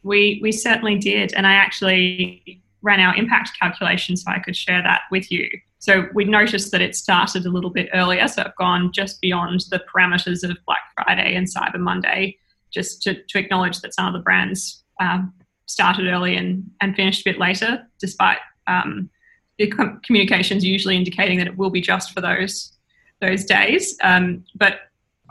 We 0.03 0.39
we 0.41 0.51
certainly 0.51 0.97
did, 0.97 1.33
and 1.33 1.45
I 1.45 1.53
actually 1.53 2.61
ran 2.81 2.99
our 2.99 3.15
impact 3.15 3.51
calculation 3.59 4.15
so 4.15 4.31
I 4.31 4.39
could 4.39 4.55
share 4.55 4.81
that 4.83 5.01
with 5.11 5.31
you. 5.31 5.49
So 5.79 6.07
we 6.13 6.25
noticed 6.25 6.71
that 6.71 6.81
it 6.81 6.95
started 6.95 7.45
a 7.45 7.49
little 7.49 7.69
bit 7.69 7.89
earlier, 7.93 8.27
so 8.27 8.43
I've 8.43 8.55
gone 8.55 8.91
just 8.93 9.19
beyond 9.21 9.65
the 9.69 9.83
parameters 9.93 10.47
of 10.47 10.57
Black 10.65 10.81
Friday 10.95 11.35
and 11.35 11.47
Cyber 11.47 11.79
Monday, 11.79 12.37
just 12.71 13.01
to, 13.03 13.21
to 13.23 13.39
acknowledge 13.39 13.81
that 13.81 13.93
some 13.93 14.07
of 14.07 14.13
the 14.13 14.19
brands 14.19 14.83
um, 14.99 15.33
started 15.65 16.07
early 16.07 16.35
and, 16.35 16.69
and 16.81 16.95
finished 16.95 17.21
a 17.21 17.31
bit 17.31 17.39
later, 17.39 17.85
despite 17.99 18.39
um, 18.67 19.09
the 19.59 19.71
communications 20.03 20.63
usually 20.63 20.95
indicating 20.95 21.37
that 21.37 21.47
it 21.47 21.57
will 21.57 21.69
be 21.69 21.81
just 21.81 22.13
for 22.13 22.21
those 22.21 22.76
those 23.21 23.45
days. 23.45 23.95
Um, 24.03 24.43
but 24.55 24.79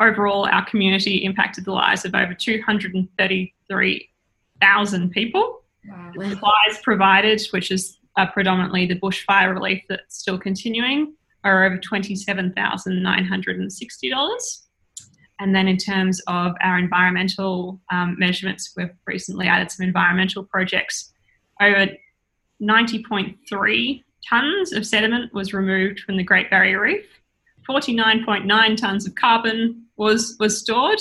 overall, 0.01 0.47
our 0.47 0.65
community 0.65 1.25
impacted 1.25 1.65
the 1.65 1.73
lives 1.73 2.05
of 2.05 2.15
over 2.15 2.33
233,000 2.35 5.11
people. 5.11 5.63
Wow. 5.89 6.13
Supplies 6.29 6.81
provided, 6.83 7.41
which 7.51 7.71
is 7.71 7.99
uh, 8.17 8.27
predominantly 8.27 8.87
the 8.87 8.97
bushfire 8.97 9.55
relief 9.55 9.85
that's 9.89 10.19
still 10.19 10.37
continuing, 10.39 11.15
are 11.45 11.65
over 11.65 11.79
$27,960. 11.79 14.59
And 15.39 15.55
then 15.55 15.69
in 15.69 15.77
terms 15.77 16.23
of 16.27 16.55
our 16.63 16.79
environmental 16.79 17.79
um, 17.93 18.17
measurements, 18.19 18.73
we've 18.77 18.89
recently 19.07 19.47
added 19.47 19.71
some 19.71 19.87
environmental 19.87 20.43
projects. 20.45 21.13
Over 21.61 21.89
90.3 22.63 24.03
tonnes 24.31 24.73
of 24.75 24.87
sediment 24.87 25.35
was 25.35 25.53
removed 25.53 26.01
from 26.01 26.17
the 26.17 26.23
Great 26.23 26.49
Barrier 26.51 26.81
Reef. 26.81 27.05
49.9 27.69 28.47
tonnes 28.77 29.07
of 29.07 29.15
carbon 29.15 29.85
was, 29.97 30.37
was 30.39 30.59
stored, 30.59 31.01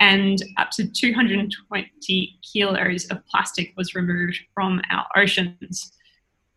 and 0.00 0.42
up 0.56 0.70
to 0.70 0.86
220 0.86 2.38
kilos 2.42 3.06
of 3.06 3.24
plastic 3.26 3.72
was 3.76 3.94
removed 3.94 4.40
from 4.54 4.80
our 4.90 5.06
oceans. 5.16 5.92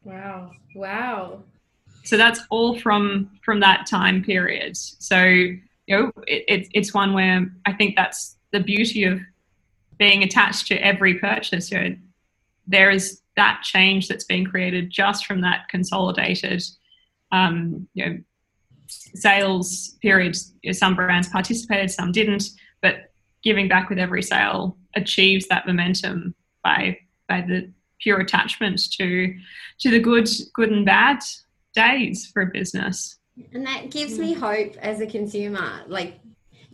Wow! 0.04 0.52
Wow! 0.76 1.44
So 2.04 2.18
that's 2.18 2.42
all 2.50 2.78
from 2.80 3.32
from 3.44 3.60
that 3.62 3.88
time 3.88 4.24
period. 4.24 4.78
So 4.78 5.24
you 5.24 5.62
know, 5.90 6.12
it, 6.28 6.44
it, 6.48 6.68
it's 6.74 6.94
one 6.94 7.14
where 7.14 7.52
I 7.66 7.74
think 7.74 7.96
that's 7.96 8.38
the 8.52 8.60
beauty 8.60 9.04
of 9.06 9.20
being 9.98 10.24
attached 10.24 10.68
to 10.68 10.76
every 10.84 11.16
purchase. 11.16 11.72
You 11.72 11.80
know, 11.80 11.96
there 12.68 12.90
is 12.90 13.22
that 13.36 13.62
change 13.64 14.08
that's 14.08 14.24
being 14.24 14.46
created 14.46 14.90
just 14.90 15.26
from 15.26 15.42
that 15.42 15.68
consolidated 15.70 16.64
um, 17.32 17.88
you 17.94 18.06
know, 18.06 18.18
sales 18.88 19.98
period. 20.02 20.36
Some 20.72 20.96
brands 20.96 21.28
participated, 21.28 21.92
some 21.92 22.12
didn't, 22.12 22.44
but 22.82 23.12
giving 23.44 23.68
back 23.68 23.90
with 23.90 24.00
every 24.00 24.22
sale 24.22 24.78
achieves 24.96 25.48
that 25.48 25.68
momentum 25.68 26.36
by 26.64 26.98
by 27.28 27.42
the 27.42 27.72
pure 28.00 28.20
attachment 28.20 28.92
to 28.94 29.36
to 29.80 29.92
the 29.92 30.00
good 30.00 30.28
good 30.54 30.72
and 30.72 30.86
bad 30.86 31.20
days 31.74 32.26
for 32.28 32.44
a 32.44 32.48
business. 32.48 33.18
And 33.54 33.66
that 33.66 33.92
gives 33.92 34.18
me 34.18 34.34
mm. 34.34 34.40
hope 34.40 34.78
as 34.78 35.02
a 35.02 35.08
consumer. 35.08 35.84
Like 35.88 36.20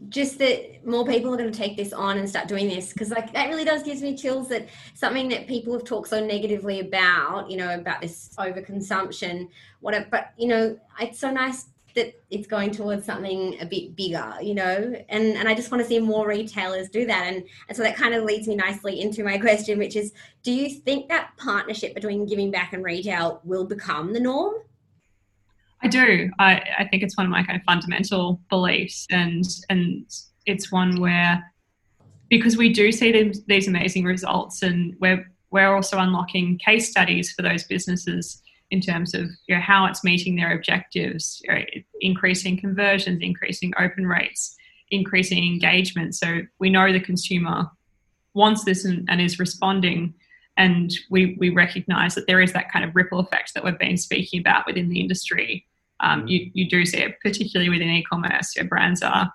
just 0.10 0.40
that 0.40 0.86
more 0.86 1.06
people 1.06 1.34
are 1.34 1.38
going 1.38 1.52
to 1.52 1.58
take 1.58 1.78
this 1.78 1.94
on 1.94 2.18
and 2.18 2.28
start 2.28 2.48
doing 2.48 2.68
this 2.68 2.92
because 2.92 3.12
like 3.12 3.32
that 3.34 3.50
really 3.50 3.64
does 3.64 3.84
gives 3.84 4.02
me 4.02 4.18
chills 4.18 4.50
that 4.50 4.68
something 4.96 5.30
that 5.30 5.48
people 5.48 5.74
have 5.74 5.84
talked 5.84 6.08
so 6.08 6.26
negatively 6.26 6.80
about 6.80 7.50
you 7.52 7.56
know 7.56 7.76
about 7.76 8.02
this 8.02 8.34
overconsumption 8.40 9.48
whatever 9.80 10.08
but 10.10 10.34
you 10.38 10.48
know 10.48 10.76
it's 11.00 11.20
so 11.20 11.30
nice 11.30 11.68
that 11.96 12.14
it's 12.30 12.48
going 12.48 12.72
towards 12.72 13.06
something 13.06 13.58
a 13.60 13.66
bit 13.66 13.96
bigger 13.96 14.34
you 14.42 14.54
know? 14.54 14.94
And 15.10 15.38
and 15.38 15.48
i 15.48 15.54
just 15.54 15.72
want 15.72 15.82
to 15.84 15.88
see 15.88 16.00
more 16.00 16.28
retailers 16.28 16.90
do 16.90 17.06
that. 17.06 17.28
And 17.28 17.44
and 17.68 17.78
so 17.78 17.84
that 17.84 17.96
kind 17.96 18.14
of 18.14 18.24
leads 18.24 18.48
me 18.48 18.56
nicely 18.56 19.02
into 19.02 19.24
my 19.24 19.38
question 19.38 19.80
which 19.80 19.96
is 19.96 20.14
do 20.44 20.52
you 20.52 20.70
think 20.70 21.10
that 21.10 21.32
partnership 21.38 21.94
between 21.94 22.26
giving 22.26 22.52
back 22.52 22.74
and 22.74 22.84
retail 22.84 23.42
will 23.44 23.66
become 23.66 24.14
the 24.14 24.20
norm? 24.20 24.56
I 25.84 25.88
do. 25.88 26.30
I, 26.40 26.62
I 26.80 26.86
think 26.86 27.04
it's 27.04 27.18
one 27.18 27.26
of 27.26 27.32
my 27.32 27.44
kind 27.44 27.60
of 27.60 27.64
fundamental 27.64 28.40
beliefs, 28.50 29.08
and 29.10 29.44
and 29.70 30.06
it's 30.46 30.72
one 30.72 31.00
where 31.00 31.44
because 32.30 32.56
we 32.56 32.72
do 32.72 32.92
see 32.92 33.12
these, 33.12 33.44
these 33.46 33.68
amazing 33.68 34.04
results, 34.04 34.62
and 34.62 34.96
we're 35.00 35.26
we're 35.50 35.74
also 35.76 35.98
unlocking 35.98 36.58
case 36.60 36.90
studies 36.90 37.34
for 37.34 37.42
those 37.42 37.64
businesses 37.66 38.42
in 38.72 38.82
terms 38.82 39.14
of 39.14 39.30
you 39.48 39.56
know, 39.56 39.62
how 39.62 39.86
it's 39.86 40.04
meeting 40.04 40.36
their 40.36 40.54
objectives, 40.54 41.42
you 41.44 41.54
know, 41.54 41.62
increasing 42.00 42.58
conversions, 42.58 43.20
increasing 43.22 43.74
open 43.78 44.08
rates, 44.08 44.56
increasing 44.90 45.46
engagement. 45.46 46.16
So 46.16 46.42
we 46.60 46.70
know 46.70 46.92
the 46.92 47.00
consumer 47.00 47.70
wants 48.34 48.64
this 48.64 48.86
and, 48.86 49.08
and 49.10 49.22
is 49.22 49.40
responding 49.40 50.14
and 50.58 50.94
we, 51.10 51.38
we 51.40 51.50
recognize 51.50 52.14
that 52.16 52.28
there 52.28 52.42
is 52.42 52.54
that 52.54 52.72
kind 52.72 52.84
of 52.84 52.96
ripple 52.96 53.20
effect 53.20 53.54
that 53.54 53.64
we've 53.64 53.80
been 53.80 53.98
speaking 53.98 54.40
about 54.42 54.66
within 54.68 54.90
the 54.90 55.00
industry 55.00 55.66
um, 56.02 56.28
you, 56.28 56.50
you 56.54 56.68
do 56.68 56.86
see 56.86 56.98
it, 56.98 57.20
particularly 57.22 57.70
within 57.70 57.90
e-commerce. 57.90 58.56
Your 58.56 58.66
brands 58.66 59.02
are 59.02 59.32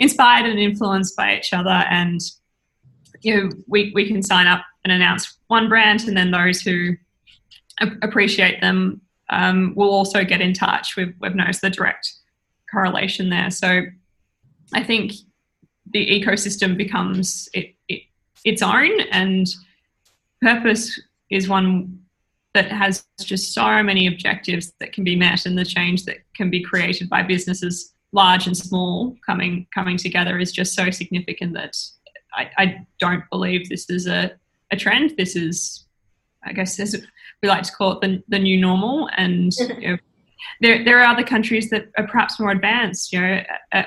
inspired 0.00 0.46
and 0.46 0.58
influenced 0.58 1.16
by 1.16 1.36
each 1.36 1.52
other, 1.52 1.84
and 1.90 2.20
you 3.20 3.36
know 3.36 3.50
we, 3.66 3.92
we 3.94 4.06
can 4.06 4.22
sign 4.22 4.46
up 4.46 4.64
and 4.84 4.92
announce 4.92 5.38
one 5.48 5.68
brand, 5.68 6.04
and 6.04 6.16
then 6.16 6.30
those 6.30 6.60
who 6.60 6.96
appreciate 8.02 8.60
them 8.60 9.00
um, 9.30 9.74
will 9.74 9.90
also 9.90 10.24
get 10.24 10.40
in 10.40 10.52
touch. 10.52 10.96
We've, 10.96 11.14
we've 11.20 11.34
noticed 11.34 11.60
the 11.60 11.70
direct 11.70 12.12
correlation 12.70 13.30
there. 13.30 13.50
So 13.50 13.82
I 14.72 14.82
think 14.82 15.12
the 15.90 16.06
ecosystem 16.06 16.76
becomes 16.76 17.48
it, 17.52 17.74
it, 17.88 18.02
its 18.44 18.62
own, 18.62 19.00
and 19.10 19.46
purpose 20.42 21.00
is 21.30 21.48
one 21.48 22.00
that 22.52 22.70
has 22.70 23.04
just 23.20 23.52
so 23.52 23.82
many 23.82 24.06
objectives 24.06 24.72
that 24.78 24.92
can 24.92 25.04
be 25.04 25.16
met 25.16 25.46
and 25.46 25.58
the 25.58 25.64
change 25.64 26.04
that 26.04 26.18
can 26.36 26.50
be 26.50 26.62
created 26.62 27.08
by 27.08 27.22
businesses 27.22 27.94
large 28.12 28.46
and 28.46 28.56
small 28.56 29.16
coming 29.26 29.66
coming 29.74 29.96
together 29.96 30.38
is 30.38 30.52
just 30.52 30.72
so 30.72 30.88
significant 30.90 31.52
that 31.52 31.76
I, 32.32 32.50
I 32.56 32.86
don't 33.00 33.24
believe 33.30 33.68
this 33.68 33.90
is 33.90 34.06
a, 34.06 34.32
a 34.70 34.76
trend. 34.76 35.14
This 35.16 35.36
is, 35.36 35.86
I 36.44 36.52
guess, 36.52 36.78
as 36.78 36.94
we 37.44 37.48
like 37.48 37.62
to 37.62 37.72
call 37.72 37.92
it, 37.92 38.00
the, 38.00 38.22
the 38.28 38.38
new 38.38 38.58
normal. 38.58 39.10
And 39.18 39.52
you 39.78 39.90
know, 39.90 39.96
there, 40.62 40.82
there 40.82 40.98
are 41.00 41.04
other 41.04 41.22
countries 41.22 41.68
that 41.70 41.90
are 41.98 42.06
perhaps 42.06 42.40
more 42.40 42.50
advanced. 42.50 43.12
You 43.12 43.20
know, 43.20 43.42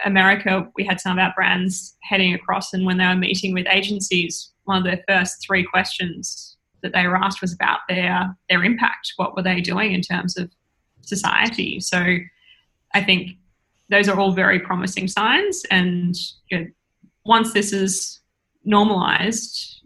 America, 0.05 0.69
we 0.75 0.85
had 0.85 1.01
some 1.01 1.17
of 1.17 1.23
our 1.23 1.33
brands 1.35 1.97
heading 2.03 2.33
across, 2.35 2.73
and 2.73 2.85
when 2.85 2.97
they 2.97 3.07
were 3.07 3.15
meeting 3.15 3.53
with 3.53 3.65
agencies, 3.69 4.51
one 4.65 4.77
of 4.77 4.83
their 4.83 5.03
first 5.07 5.43
three 5.45 5.63
questions 5.63 6.57
that 6.83 6.93
they 6.93 7.07
were 7.07 7.15
asked 7.15 7.41
was 7.41 7.53
about 7.53 7.79
their 7.89 8.35
their 8.49 8.63
impact. 8.63 9.13
What 9.15 9.35
were 9.35 9.41
they 9.41 9.59
doing 9.59 9.93
in 9.93 10.01
terms 10.01 10.37
of 10.37 10.51
society? 11.01 11.79
So, 11.79 12.17
I 12.93 13.03
think 13.03 13.31
those 13.89 14.07
are 14.07 14.19
all 14.19 14.31
very 14.31 14.59
promising 14.59 15.07
signs. 15.07 15.63
And 15.71 16.15
you 16.51 16.59
know, 16.59 16.67
once 17.25 17.53
this 17.53 17.73
is 17.73 18.19
normalized, 18.65 19.81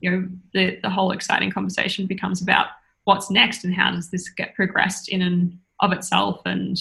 you 0.00 0.10
know, 0.10 0.28
the 0.54 0.78
the 0.82 0.90
whole 0.90 1.10
exciting 1.10 1.50
conversation 1.50 2.06
becomes 2.06 2.40
about 2.40 2.68
what's 3.04 3.30
next 3.30 3.64
and 3.64 3.74
how 3.74 3.90
does 3.90 4.10
this 4.10 4.28
get 4.28 4.54
progressed 4.54 5.08
in 5.08 5.22
and 5.22 5.58
of 5.80 5.92
itself. 5.92 6.40
And 6.44 6.78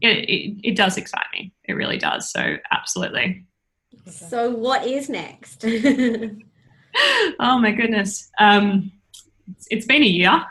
it, 0.00 0.28
it, 0.28 0.56
it 0.62 0.76
does 0.76 0.96
excite 0.96 1.26
me. 1.32 1.52
It 1.64 1.74
really 1.74 1.98
does. 1.98 2.30
So 2.30 2.56
absolutely. 2.70 3.44
So 4.06 4.50
what 4.50 4.86
is 4.86 5.08
next? 5.08 5.64
Oh 7.38 7.58
my 7.58 7.70
goodness. 7.70 8.30
Um, 8.40 8.90
it's, 9.50 9.66
it's 9.70 9.86
been 9.86 10.02
a 10.02 10.06
year. 10.06 10.44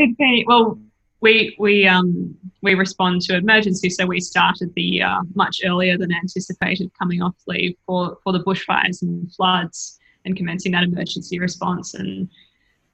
It's 0.00 0.16
been 0.16 0.44
well 0.46 0.78
we 1.20 1.56
we 1.58 1.86
um 1.86 2.36
we 2.62 2.74
respond 2.74 3.20
to 3.22 3.36
emergency. 3.36 3.90
So 3.90 4.06
we 4.06 4.20
started 4.20 4.72
the 4.74 4.82
year 4.82 5.18
much 5.34 5.60
earlier 5.64 5.98
than 5.98 6.12
anticipated 6.12 6.90
coming 6.96 7.20
off 7.20 7.34
leave 7.48 7.74
for 7.84 8.16
for 8.22 8.32
the 8.32 8.44
bushfires 8.44 9.02
and 9.02 9.32
floods 9.34 9.98
and 10.24 10.36
commencing 10.36 10.72
that 10.72 10.84
emergency 10.84 11.38
response 11.38 11.94
and 11.94 12.28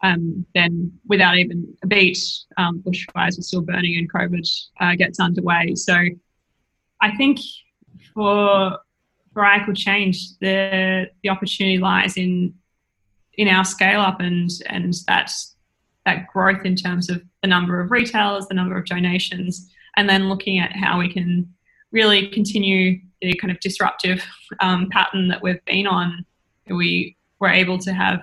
um, 0.04 0.44
then 0.54 0.92
without 1.06 1.38
even 1.38 1.74
a 1.82 1.86
beat, 1.86 2.18
um, 2.58 2.82
bushfires 2.86 3.38
were 3.38 3.42
still 3.42 3.62
burning 3.62 3.96
and 3.96 4.12
COVID 4.12 4.46
uh, 4.80 4.94
gets 4.96 5.18
underway. 5.18 5.74
So 5.74 5.96
I 7.00 7.16
think 7.16 7.40
for 8.12 8.78
for 9.32 9.54
Equal 9.54 9.74
Change, 9.74 10.38
the 10.40 11.08
the 11.22 11.30
opportunity 11.30 11.78
lies 11.78 12.16
in 12.18 12.54
in 13.38 13.48
our 13.48 13.64
scale 13.64 14.00
up 14.00 14.20
and 14.20 14.50
and 14.66 14.94
that 15.08 15.32
that 16.04 16.26
growth 16.28 16.66
in 16.66 16.76
terms 16.76 17.08
of 17.08 17.22
the 17.42 17.48
number 17.48 17.80
of 17.80 17.90
retailers, 17.90 18.46
the 18.46 18.54
number 18.54 18.76
of 18.76 18.84
donations, 18.84 19.70
and 19.96 20.08
then 20.08 20.28
looking 20.28 20.58
at 20.58 20.76
how 20.76 20.98
we 20.98 21.10
can 21.10 21.50
really 21.92 22.28
continue 22.28 23.00
the 23.22 23.34
kind 23.34 23.50
of 23.50 23.58
disruptive 23.60 24.22
um, 24.60 24.90
pattern 24.90 25.28
that 25.28 25.42
we've 25.42 25.64
been 25.64 25.86
on. 25.86 26.26
We 26.68 27.16
were 27.40 27.48
able 27.48 27.78
to 27.78 27.92
have 27.92 28.20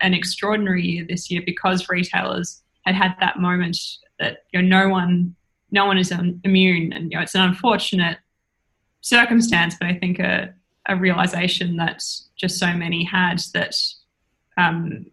an 0.00 0.14
extraordinary 0.14 0.84
year 0.84 1.06
this 1.08 1.30
year 1.30 1.42
because 1.44 1.88
retailers 1.88 2.62
had 2.84 2.94
had 2.94 3.14
that 3.20 3.38
moment 3.38 3.78
that 4.18 4.44
you 4.52 4.62
know 4.62 4.82
no 4.82 4.88
one 4.88 5.34
no 5.70 5.86
one 5.86 5.98
is 5.98 6.12
immune 6.44 6.92
and 6.92 7.10
you 7.10 7.16
know 7.16 7.22
it's 7.22 7.34
an 7.34 7.42
unfortunate 7.42 8.18
circumstance 9.00 9.74
but 9.80 9.88
i 9.88 9.94
think 9.94 10.18
a, 10.18 10.54
a 10.88 10.96
realization 10.96 11.76
that 11.76 12.02
just 12.36 12.58
so 12.58 12.72
many 12.72 13.04
had 13.04 13.40
that 13.52 13.76
um, 14.56 15.06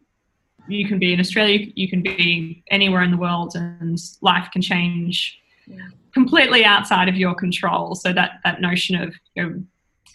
you 0.68 0.88
can 0.88 1.00
be 1.00 1.14
in 1.14 1.20
australia 1.20 1.68
you 1.76 1.90
can 1.90 2.02
be 2.02 2.64
anywhere 2.70 3.02
in 3.02 3.12
the 3.12 3.18
world 3.18 3.56
and 3.56 4.00
life 4.22 4.50
can 4.54 4.62
change 4.62 5.40
yeah. 5.66 5.78
completely 6.14 6.64
outside 6.64 7.10
of 7.10 7.16
your 7.16 7.34
control 7.34 7.96
so 7.96 8.14
that 8.14 8.40
that 8.44 8.62
notion 8.62 8.96
of 8.96 9.14
you 9.36 9.44
know, 9.44 9.64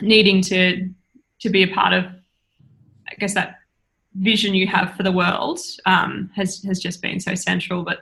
needing 0.00 0.40
to 0.40 0.88
to 1.40 1.50
be 1.50 1.62
a 1.62 1.68
part 1.68 1.92
of 1.92 2.05
i 3.10 3.14
guess 3.18 3.34
that 3.34 3.56
vision 4.20 4.54
you 4.54 4.66
have 4.66 4.94
for 4.94 5.02
the 5.02 5.12
world 5.12 5.60
um, 5.84 6.30
has 6.34 6.62
has 6.62 6.78
just 6.78 7.02
been 7.02 7.20
so 7.20 7.34
central. 7.34 7.82
But 7.82 8.00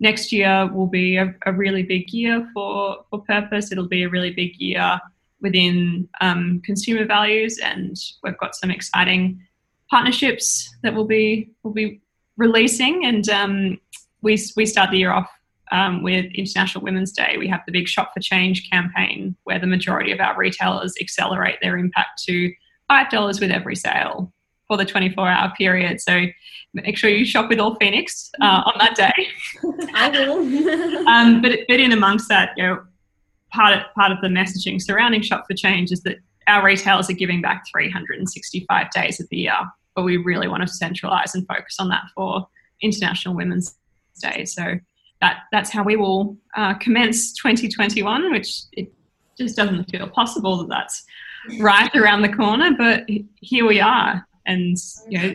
next 0.00 0.32
year 0.32 0.70
will 0.72 0.86
be 0.86 1.16
a, 1.16 1.34
a, 1.46 1.52
really 1.52 1.82
big 1.82 2.12
year 2.12 2.48
for 2.52 3.04
for 3.10 3.22
purpose. 3.22 3.72
It'll 3.72 3.88
be 3.88 4.02
a 4.02 4.08
really 4.08 4.30
big 4.30 4.56
year 4.56 5.00
within 5.40 6.08
um, 6.20 6.60
consumer 6.64 7.06
values, 7.06 7.58
and 7.58 7.96
we've 8.22 8.38
got 8.38 8.54
some 8.54 8.70
exciting 8.70 9.40
partnerships 9.90 10.74
that 10.82 10.94
will 10.94 11.06
be 11.06 11.50
will 11.62 11.72
be 11.72 12.00
releasing. 12.36 13.04
And 13.06 13.28
um, 13.28 13.80
we 14.22 14.38
we 14.56 14.66
start 14.66 14.90
the 14.90 14.98
year 14.98 15.12
off. 15.12 15.30
Um, 15.72 16.02
with 16.02 16.26
International 16.34 16.84
Women's 16.84 17.10
Day, 17.10 17.36
we 17.38 17.48
have 17.48 17.62
the 17.66 17.72
big 17.72 17.88
Shop 17.88 18.12
for 18.12 18.20
Change 18.20 18.70
campaign 18.70 19.34
where 19.44 19.58
the 19.58 19.66
majority 19.66 20.12
of 20.12 20.20
our 20.20 20.36
retailers 20.36 20.92
accelerate 21.00 21.56
their 21.62 21.78
impact 21.78 22.22
to 22.24 22.52
$5 22.90 23.40
with 23.40 23.50
every 23.50 23.74
sale 23.74 24.33
for 24.68 24.76
the 24.76 24.84
24 24.84 25.28
hour 25.28 25.52
period. 25.56 26.00
So 26.00 26.26
make 26.72 26.96
sure 26.96 27.10
you 27.10 27.24
shop 27.24 27.48
with 27.48 27.58
All 27.58 27.76
Fenix 27.76 28.30
uh, 28.40 28.62
on 28.64 28.74
that 28.78 28.96
day. 28.96 29.28
I 29.94 30.08
will. 30.10 31.08
um, 31.08 31.42
but, 31.42 31.60
but 31.68 31.80
in 31.80 31.92
amongst 31.92 32.28
that, 32.28 32.50
you 32.56 32.62
know, 32.62 32.82
part 33.52 33.76
of, 33.76 33.82
part 33.94 34.12
of 34.12 34.20
the 34.20 34.28
messaging 34.28 34.80
surrounding 34.80 35.22
Shop 35.22 35.44
for 35.48 35.54
Change 35.54 35.92
is 35.92 36.02
that 36.02 36.16
our 36.46 36.64
retailers 36.64 37.08
are 37.08 37.14
giving 37.14 37.40
back 37.40 37.64
365 37.70 38.90
days 38.90 39.20
of 39.20 39.28
the 39.30 39.38
year, 39.38 39.56
but 39.94 40.02
we 40.02 40.16
really 40.16 40.48
want 40.48 40.62
to 40.62 40.68
centralize 40.68 41.34
and 41.34 41.46
focus 41.46 41.76
on 41.78 41.88
that 41.88 42.04
for 42.14 42.46
International 42.82 43.34
Women's 43.34 43.76
Day. 44.20 44.44
So 44.44 44.78
that 45.20 45.38
that's 45.52 45.70
how 45.70 45.82
we 45.82 45.96
will 45.96 46.36
uh, 46.56 46.74
commence 46.74 47.32
2021, 47.34 48.30
which 48.30 48.52
it 48.72 48.92
just 49.38 49.56
doesn't 49.56 49.84
feel 49.84 50.08
possible 50.08 50.58
that 50.58 50.68
that's 50.68 51.04
right 51.60 51.94
around 51.96 52.22
the 52.22 52.28
corner, 52.28 52.72
but 52.76 53.04
here 53.40 53.66
we 53.66 53.80
are 53.80 54.26
and 54.46 54.76
you 55.08 55.18
know 55.18 55.34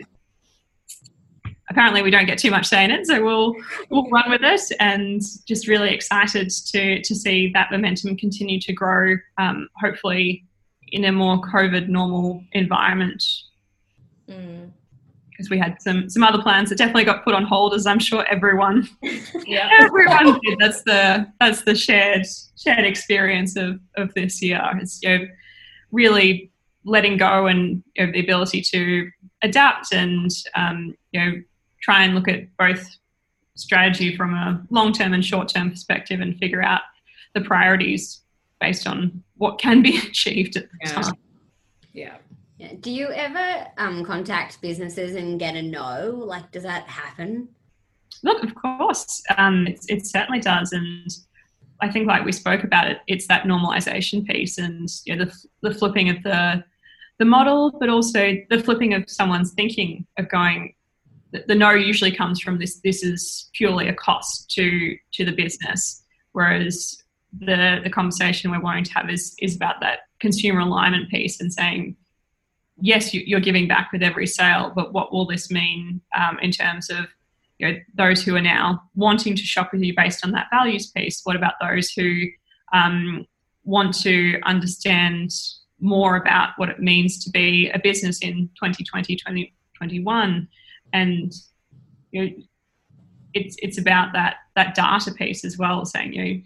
apparently 1.70 2.02
we 2.02 2.10
don't 2.10 2.26
get 2.26 2.38
too 2.38 2.50
much 2.50 2.66
say 2.66 2.84
in 2.84 2.90
it 2.90 3.06
so 3.06 3.22
we'll 3.24 3.54
we'll 3.90 4.08
run 4.10 4.28
with 4.28 4.42
it 4.42 4.60
and 4.80 5.22
just 5.46 5.68
really 5.68 5.90
excited 5.90 6.50
to 6.50 7.00
to 7.02 7.14
see 7.14 7.50
that 7.52 7.70
momentum 7.70 8.16
continue 8.16 8.60
to 8.60 8.72
grow 8.72 9.14
um, 9.38 9.68
hopefully 9.76 10.44
in 10.88 11.04
a 11.04 11.12
more 11.12 11.40
covid 11.40 11.88
normal 11.88 12.42
environment. 12.52 13.24
Mm. 14.28 14.70
because 15.28 15.50
we 15.50 15.58
had 15.58 15.80
some 15.82 16.08
some 16.08 16.22
other 16.22 16.40
plans 16.40 16.68
that 16.68 16.78
definitely 16.78 17.04
got 17.04 17.24
put 17.24 17.34
on 17.34 17.44
hold 17.44 17.74
as 17.74 17.84
i'm 17.84 17.98
sure 17.98 18.24
everyone 18.28 18.88
yeah. 19.46 19.68
everyone 19.80 20.38
did. 20.44 20.58
That's 20.58 20.82
the 20.82 21.26
that's 21.40 21.62
the 21.62 21.74
shared 21.74 22.26
shared 22.56 22.84
experience 22.84 23.56
of 23.56 23.80
of 23.96 24.14
this 24.14 24.40
year. 24.40 24.62
It's 24.80 25.02
you 25.02 25.18
know 25.18 25.24
really 25.90 26.52
letting 26.84 27.16
go 27.16 27.46
and 27.46 27.82
you 27.94 28.06
know, 28.06 28.12
the 28.12 28.20
ability 28.20 28.62
to 28.62 29.10
adapt 29.42 29.92
and 29.92 30.30
um, 30.54 30.94
you 31.12 31.20
know 31.20 31.42
try 31.82 32.04
and 32.04 32.14
look 32.14 32.28
at 32.28 32.44
both 32.56 32.96
strategy 33.54 34.16
from 34.16 34.34
a 34.34 34.62
long-term 34.70 35.12
and 35.12 35.24
short-term 35.24 35.70
perspective 35.70 36.20
and 36.20 36.38
figure 36.38 36.62
out 36.62 36.80
the 37.34 37.40
priorities 37.40 38.22
based 38.60 38.86
on 38.86 39.22
what 39.36 39.58
can 39.58 39.82
be 39.82 39.98
achieved 40.08 40.56
at 40.56 40.64
the 40.64 40.78
yeah. 40.82 40.92
time. 40.92 41.14
Yeah. 41.92 42.16
yeah. 42.58 42.72
Do 42.80 42.90
you 42.90 43.08
ever 43.08 43.66
um, 43.78 44.04
contact 44.04 44.60
businesses 44.60 45.16
and 45.16 45.38
get 45.38 45.56
a 45.56 45.62
no? 45.62 46.22
Like, 46.24 46.50
does 46.50 46.62
that 46.62 46.86
happen? 46.88 47.48
Look, 48.22 48.42
of 48.42 48.54
course, 48.54 49.22
um, 49.36 49.66
it, 49.66 49.80
it 49.88 50.06
certainly 50.06 50.40
does, 50.40 50.72
and 50.72 51.10
I 51.80 51.88
think, 51.90 52.06
like 52.06 52.24
we 52.24 52.32
spoke 52.32 52.64
about 52.64 52.90
it, 52.90 52.98
it's 53.06 53.26
that 53.28 53.44
normalization 53.44 54.26
piece 54.26 54.58
and 54.58 54.88
you 55.06 55.16
know, 55.16 55.24
the, 55.24 55.46
the 55.62 55.74
flipping 55.74 56.10
of 56.10 56.22
the 56.22 56.62
the 57.20 57.26
model, 57.26 57.70
but 57.78 57.90
also 57.90 58.34
the 58.48 58.58
flipping 58.58 58.94
of 58.94 59.08
someone's 59.08 59.52
thinking 59.52 60.06
of 60.18 60.28
going. 60.28 60.74
The, 61.32 61.54
no 61.54 61.70
usually 61.70 62.10
comes 62.10 62.40
from 62.40 62.58
this. 62.58 62.80
This 62.80 63.04
is 63.04 63.50
purely 63.52 63.86
a 63.86 63.94
cost 63.94 64.50
to 64.52 64.96
to 65.12 65.24
the 65.24 65.30
business, 65.30 66.02
whereas 66.32 67.00
the 67.38 67.80
the 67.84 67.90
conversation 67.90 68.50
we're 68.50 68.60
wanting 68.60 68.84
to 68.84 68.94
have 68.94 69.10
is 69.10 69.36
is 69.38 69.54
about 69.54 69.80
that 69.82 70.00
consumer 70.18 70.60
alignment 70.60 71.10
piece 71.10 71.40
and 71.40 71.52
saying, 71.52 71.94
yes, 72.80 73.12
you, 73.14 73.36
are 73.36 73.40
giving 73.40 73.68
back 73.68 73.92
with 73.92 74.02
every 74.02 74.26
sale, 74.26 74.72
but 74.74 74.92
what 74.92 75.12
will 75.12 75.26
this 75.26 75.50
mean 75.50 76.00
um, 76.16 76.38
in 76.40 76.50
terms 76.50 76.90
of 76.90 77.06
you 77.58 77.68
know, 77.70 77.78
those 77.94 78.22
who 78.22 78.34
are 78.34 78.40
now 78.40 78.82
wanting 78.94 79.36
to 79.36 79.42
shop 79.42 79.72
with 79.72 79.82
you 79.82 79.94
based 79.94 80.24
on 80.24 80.32
that 80.32 80.48
values 80.50 80.90
piece? 80.90 81.20
What 81.24 81.36
about 81.36 81.54
those 81.60 81.90
who 81.90 82.24
um, 82.72 83.26
want 83.64 83.94
to 84.00 84.40
understand 84.44 85.30
more 85.80 86.16
about 86.16 86.50
what 86.56 86.68
it 86.68 86.80
means 86.80 87.22
to 87.24 87.30
be 87.30 87.70
a 87.70 87.78
business 87.78 88.18
in 88.20 88.48
2020, 88.56 89.16
2021. 89.16 90.48
And 90.92 91.32
you 92.10 92.24
know, 92.24 92.32
it's 93.34 93.56
it's 93.62 93.78
about 93.78 94.12
that 94.12 94.36
that 94.56 94.74
data 94.74 95.12
piece 95.12 95.44
as 95.44 95.56
well, 95.56 95.84
saying 95.84 96.12
you 96.12 96.24
know 96.24 96.40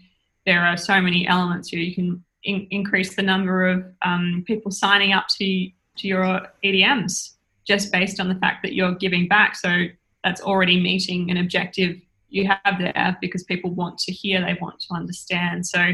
there 0.45 0.61
are 0.61 0.77
so 0.77 1.01
many 1.01 1.27
elements 1.27 1.69
here. 1.69 1.79
You 1.79 1.95
can 1.95 2.23
in, 2.43 2.67
increase 2.69 3.15
the 3.15 3.23
number 3.23 3.67
of 3.67 3.85
um, 4.03 4.43
people 4.45 4.71
signing 4.71 5.13
up 5.13 5.27
to 5.39 5.69
to 5.97 6.07
your 6.07 6.47
EDMs 6.63 7.31
just 7.65 7.91
based 7.91 8.19
on 8.19 8.29
the 8.29 8.35
fact 8.35 8.61
that 8.61 8.73
you're 8.73 8.93
giving 8.93 9.27
back. 9.27 9.55
So 9.55 9.85
that's 10.23 10.41
already 10.41 10.79
meeting 10.79 11.31
an 11.31 11.37
objective 11.37 11.97
you 12.29 12.47
have 12.47 12.77
there 12.79 13.17
because 13.21 13.43
people 13.43 13.71
want 13.71 13.97
to 13.99 14.11
hear, 14.11 14.41
they 14.41 14.57
want 14.61 14.79
to 14.81 14.93
understand. 14.93 15.65
So 15.65 15.93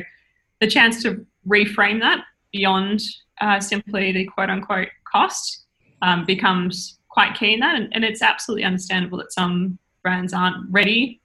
the 0.60 0.68
chance 0.68 1.02
to 1.04 1.26
reframe 1.48 2.00
that 2.02 2.24
beyond 2.52 3.02
uh, 3.42 3.60
simply 3.60 4.12
the 4.12 4.26
quote 4.26 4.50
unquote 4.50 4.90
cost 5.12 5.66
um, 6.02 6.26
becomes 6.26 7.00
quite 7.10 7.36
key 7.36 7.54
in 7.54 7.60
that. 7.60 7.76
And, 7.76 7.94
and, 7.94 8.06
it's 8.06 8.22
absolutely 8.22 8.64
understandable 8.64 9.18
that 9.18 9.34
some 9.34 9.78
brands 10.02 10.34
aren't 10.34 10.72
ready 10.72 11.20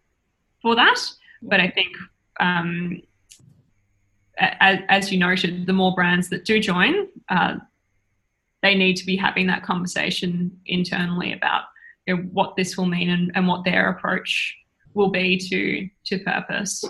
for 0.61 0.75
that. 0.75 0.99
But 1.43 1.61
I 1.61 1.69
think, 1.71 1.95
um, 2.41 3.01
as, 4.39 4.81
as, 4.89 5.13
you 5.13 5.19
noted, 5.19 5.67
the 5.67 5.73
more 5.73 5.95
brands 5.95 6.29
that 6.31 6.45
do 6.45 6.61
join, 6.61 7.09
uh, 7.29 7.57
they 8.63 8.75
need 8.75 8.97
to 8.97 9.07
be 9.07 9.17
having 9.17 9.47
that 9.47 9.63
conversation 9.63 10.59
internally 10.67 11.33
about 11.33 11.65
you 12.07 12.17
know, 12.17 12.23
what 12.33 12.57
this 12.57 12.77
will 12.77 12.87
mean 12.87 13.11
and, 13.11 13.33
and 13.35 13.47
what 13.47 13.65
their 13.65 13.89
approach 13.89 14.57
will 14.95 15.11
be 15.11 15.39
to 15.39 15.89
to 16.05 16.25
purpose. 16.25 16.85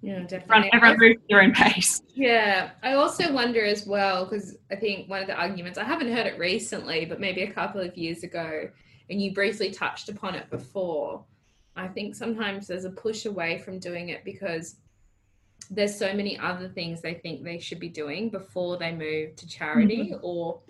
Yeah, 0.00 0.20
definitely. 0.20 0.70
Everyone 0.72 0.98
moves 0.98 1.20
their 1.28 1.42
own 1.42 1.52
pace. 1.52 2.02
Yeah, 2.14 2.70
I 2.82 2.92
also 2.92 3.32
wonder 3.32 3.64
as 3.64 3.86
well 3.86 4.24
because 4.24 4.56
I 4.70 4.76
think 4.76 5.08
one 5.08 5.20
of 5.20 5.26
the 5.26 5.34
arguments 5.34 5.78
I 5.78 5.84
haven't 5.84 6.12
heard 6.12 6.26
it 6.26 6.38
recently, 6.38 7.04
but 7.04 7.20
maybe 7.20 7.42
a 7.42 7.50
couple 7.50 7.80
of 7.80 7.96
years 7.96 8.22
ago, 8.22 8.68
and 9.10 9.20
you 9.20 9.34
briefly 9.34 9.70
touched 9.70 10.08
upon 10.08 10.34
it 10.34 10.48
before. 10.50 11.24
I 11.76 11.88
think 11.88 12.14
sometimes 12.14 12.66
there's 12.66 12.84
a 12.84 12.90
push 12.90 13.26
away 13.26 13.58
from 13.58 13.78
doing 13.78 14.08
it 14.08 14.24
because 14.24 14.76
there's 15.70 15.96
so 15.96 16.12
many 16.14 16.38
other 16.38 16.68
things 16.68 17.00
they 17.00 17.14
think 17.14 17.42
they 17.42 17.58
should 17.58 17.80
be 17.80 17.88
doing 17.88 18.30
before 18.30 18.78
they 18.78 18.92
move 18.92 19.36
to 19.36 19.46
charity 19.46 20.10
mm-hmm. 20.12 20.18
or 20.22 20.60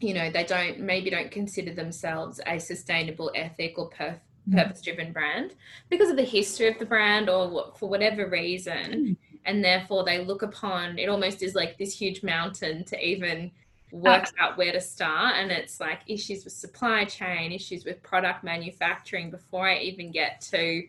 you 0.00 0.12
know 0.12 0.30
they 0.30 0.44
don't 0.44 0.80
maybe 0.80 1.08
don't 1.08 1.30
consider 1.30 1.72
themselves 1.72 2.40
a 2.46 2.58
sustainable 2.58 3.30
ethic 3.34 3.78
or 3.78 3.88
perf-. 3.90 4.20
Purpose 4.50 4.80
driven 4.80 5.12
brand 5.12 5.54
because 5.88 6.10
of 6.10 6.16
the 6.16 6.22
history 6.22 6.68
of 6.68 6.78
the 6.78 6.84
brand 6.84 7.28
or 7.28 7.72
for 7.76 7.88
whatever 7.88 8.28
reason. 8.28 8.74
Mm. 8.74 9.16
and 9.44 9.64
therefore 9.64 10.04
they 10.04 10.24
look 10.24 10.42
upon 10.42 10.98
it 10.98 11.08
almost 11.08 11.42
is 11.42 11.54
like 11.54 11.78
this 11.78 11.96
huge 11.96 12.22
mountain 12.22 12.84
to 12.84 12.98
even 13.04 13.50
work 13.92 14.24
uh, 14.24 14.42
out 14.42 14.56
where 14.56 14.72
to 14.72 14.80
start. 14.80 15.36
And 15.36 15.52
it's 15.52 15.78
like 15.78 16.00
issues 16.06 16.44
with 16.44 16.54
supply 16.54 17.04
chain 17.04 17.52
issues 17.52 17.84
with 17.84 18.02
product 18.02 18.42
manufacturing 18.42 19.30
before 19.30 19.68
i 19.68 19.78
even 19.78 20.10
get 20.10 20.40
to 20.52 20.82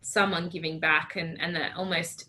someone 0.00 0.48
giving 0.48 0.78
back. 0.78 1.16
And 1.16 1.40
and 1.40 1.54
that 1.56 1.76
almost 1.76 2.28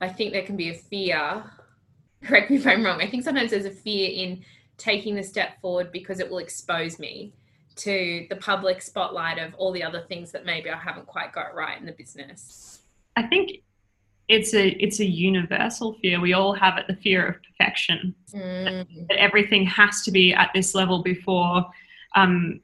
i 0.00 0.08
think 0.08 0.32
there 0.32 0.42
can 0.42 0.56
be 0.56 0.70
a 0.70 0.74
fear 0.74 1.44
correct 2.24 2.50
me 2.50 2.56
if 2.56 2.66
i'm 2.66 2.84
wrong 2.84 3.00
i 3.00 3.06
think 3.06 3.22
sometimes 3.22 3.50
there's 3.50 3.64
a 3.64 3.70
fear 3.70 4.10
in 4.10 4.44
taking 4.76 5.14
the 5.14 5.22
step 5.22 5.60
forward 5.60 5.92
because 5.92 6.20
it 6.20 6.28
will 6.28 6.38
expose 6.38 6.98
me 6.98 7.32
to 7.76 8.26
the 8.30 8.36
public 8.36 8.82
spotlight 8.82 9.38
of 9.38 9.54
all 9.54 9.72
the 9.72 9.82
other 9.82 10.04
things 10.08 10.32
that 10.32 10.44
maybe 10.44 10.70
I 10.70 10.78
haven't 10.78 11.06
quite 11.06 11.32
got 11.32 11.54
right 11.54 11.78
in 11.78 11.86
the 11.86 11.92
business? 11.92 12.80
I 13.16 13.24
think 13.24 13.62
it's 14.28 14.54
a 14.54 14.68
it's 14.82 15.00
a 15.00 15.04
universal 15.04 15.94
fear. 15.94 16.20
We 16.20 16.32
all 16.32 16.54
have 16.54 16.78
it, 16.78 16.86
the 16.86 16.96
fear 16.96 17.26
of 17.26 17.36
perfection. 17.42 18.14
Mm. 18.32 19.08
That 19.08 19.18
everything 19.18 19.66
has 19.66 20.02
to 20.02 20.10
be 20.10 20.32
at 20.32 20.50
this 20.54 20.74
level 20.74 21.02
before 21.02 21.66
um, 22.14 22.60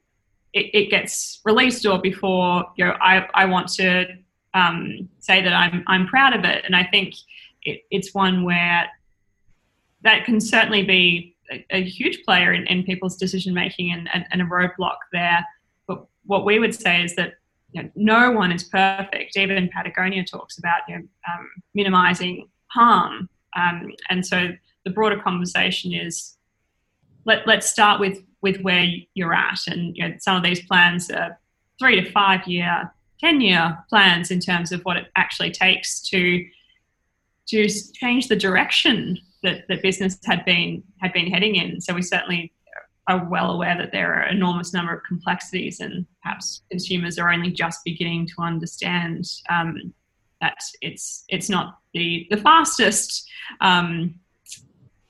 it, 0.53 0.73
it, 0.73 0.89
gets 0.89 1.41
released 1.45 1.85
or 1.85 1.99
before 1.99 2.65
you 2.77 2.85
know 2.85 2.95
I, 3.01 3.27
I 3.33 3.45
want 3.45 3.67
to 3.73 4.05
um, 4.53 5.09
say 5.19 5.41
that 5.41 5.53
I'm 5.53 5.83
I'm 5.87 6.07
proud 6.07 6.33
of 6.33 6.45
it. 6.45 6.65
And 6.65 6.75
I 6.75 6.83
think 6.85 7.15
it, 7.63 7.81
it's 7.91 8.13
one 8.13 8.43
where 8.43 8.89
that 10.01 10.25
can 10.25 10.41
certainly 10.41 10.83
be 10.83 11.35
a, 11.71 11.83
huge 11.83 12.23
player 12.23 12.53
in, 12.53 12.65
in 12.67 12.83
people's 12.83 13.17
decision 13.17 13.53
making 13.53 13.91
and, 13.91 14.09
and, 14.13 14.25
and, 14.31 14.41
a 14.41 14.45
roadblock 14.45 14.97
there. 15.11 15.45
But 15.87 16.05
what 16.25 16.45
we 16.45 16.59
would 16.59 16.73
say 16.73 17.03
is 17.03 17.15
that 17.15 17.33
you 17.71 17.83
know, 17.83 17.89
no 17.95 18.31
one 18.31 18.51
is 18.51 18.63
perfect. 18.63 19.37
Even 19.37 19.69
Patagonia 19.69 20.23
talks 20.23 20.57
about 20.57 20.81
you 20.87 20.97
know, 20.97 21.03
um, 21.31 21.49
minimizing 21.73 22.47
harm. 22.67 23.29
Um, 23.55 23.91
and 24.09 24.25
so 24.25 24.49
the 24.85 24.91
broader 24.91 25.19
conversation 25.19 25.93
is 25.93 26.37
let, 27.25 27.45
let's 27.47 27.69
start 27.69 27.99
with, 27.99 28.19
with 28.41 28.61
where 28.61 28.87
you're 29.13 29.33
at. 29.33 29.59
And 29.67 29.95
you 29.95 30.07
know, 30.07 30.15
some 30.19 30.37
of 30.37 30.43
these 30.43 30.65
plans 30.65 31.09
are 31.09 31.39
three 31.79 32.01
to 32.01 32.11
five 32.11 32.47
year, 32.47 32.91
10 33.19 33.41
year 33.41 33.77
plans 33.89 34.31
in 34.31 34.39
terms 34.39 34.71
of 34.71 34.81
what 34.81 34.97
it 34.97 35.07
actually 35.15 35.51
takes 35.51 36.01
to, 36.09 36.45
to 37.47 37.67
change 37.93 38.27
the 38.27 38.35
direction 38.35 39.17
that, 39.43 39.67
that 39.67 39.81
business 39.81 40.17
had 40.25 40.45
been 40.45 40.83
had 41.01 41.13
been 41.13 41.27
heading 41.27 41.55
in. 41.55 41.81
So 41.81 41.93
we 41.93 42.01
certainly 42.01 42.53
are 43.07 43.27
well 43.29 43.51
aware 43.51 43.77
that 43.77 43.91
there 43.91 44.13
are 44.13 44.27
enormous 44.27 44.73
number 44.73 44.93
of 44.93 45.03
complexities, 45.03 45.79
and 45.79 46.05
perhaps 46.21 46.61
consumers 46.69 47.17
are 47.17 47.31
only 47.31 47.51
just 47.51 47.79
beginning 47.83 48.27
to 48.27 48.41
understand 48.41 49.27
um, 49.49 49.93
that 50.39 50.57
it's 50.81 51.23
it's 51.29 51.49
not 51.49 51.79
the 51.93 52.27
the 52.29 52.37
fastest 52.37 53.29
um, 53.59 54.15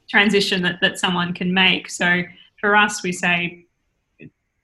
transition 0.10 0.62
that, 0.62 0.80
that 0.82 1.00
someone 1.00 1.34
can 1.34 1.54
make. 1.54 1.90
So 1.90 2.24
for 2.60 2.76
us, 2.76 3.04
we 3.04 3.12
say 3.12 3.66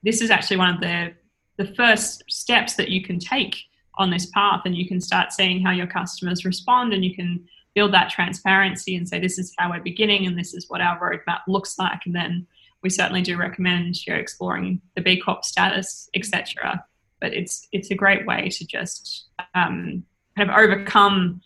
this 0.04 0.22
is 0.22 0.30
actually 0.30 0.58
one 0.58 0.76
of 0.76 0.82
the 0.82 1.14
the 1.58 1.74
first 1.74 2.24
steps 2.30 2.76
that 2.76 2.90
you 2.90 3.02
can 3.04 3.20
take 3.20 3.56
on 3.96 4.12
this 4.12 4.28
path, 4.28 4.62
and 4.66 4.76
you 4.76 4.88
can 4.88 5.02
start 5.02 5.34
seeing 5.34 5.62
how 5.62 5.72
your 5.72 5.88
customers 5.88 6.46
respond, 6.46 6.94
and 6.94 7.04
you 7.04 7.16
can 7.16 7.48
build 7.78 7.94
that 7.94 8.10
transparency 8.10 8.96
and 8.96 9.08
say 9.08 9.20
this 9.20 9.38
is 9.38 9.54
how 9.60 9.70
we're 9.70 9.92
beginning 9.94 10.26
and 10.26 10.36
this 10.38 10.54
is 10.56 10.66
what 10.68 10.82
our 10.82 11.00
roadmap 11.00 11.42
looks 11.48 11.78
like 11.78 12.00
and 12.08 12.16
then 12.16 12.48
we 12.82 12.90
certainly 12.90 13.22
do 13.22 13.38
recommend 13.38 14.06
you 14.06 14.14
know, 14.14 14.20
exploring 14.20 14.82
the 14.96 15.02
B 15.02 15.20
Corp 15.20 15.44
status, 15.44 16.10
etc. 16.16 16.84
But 17.20 17.34
it's 17.34 17.68
it's 17.72 17.92
a 17.92 17.96
great 17.96 18.26
way 18.26 18.50
to 18.50 18.66
just 18.66 19.28
um, 19.56 20.04
kind 20.36 20.50
of 20.50 20.56
overcome 20.56 21.42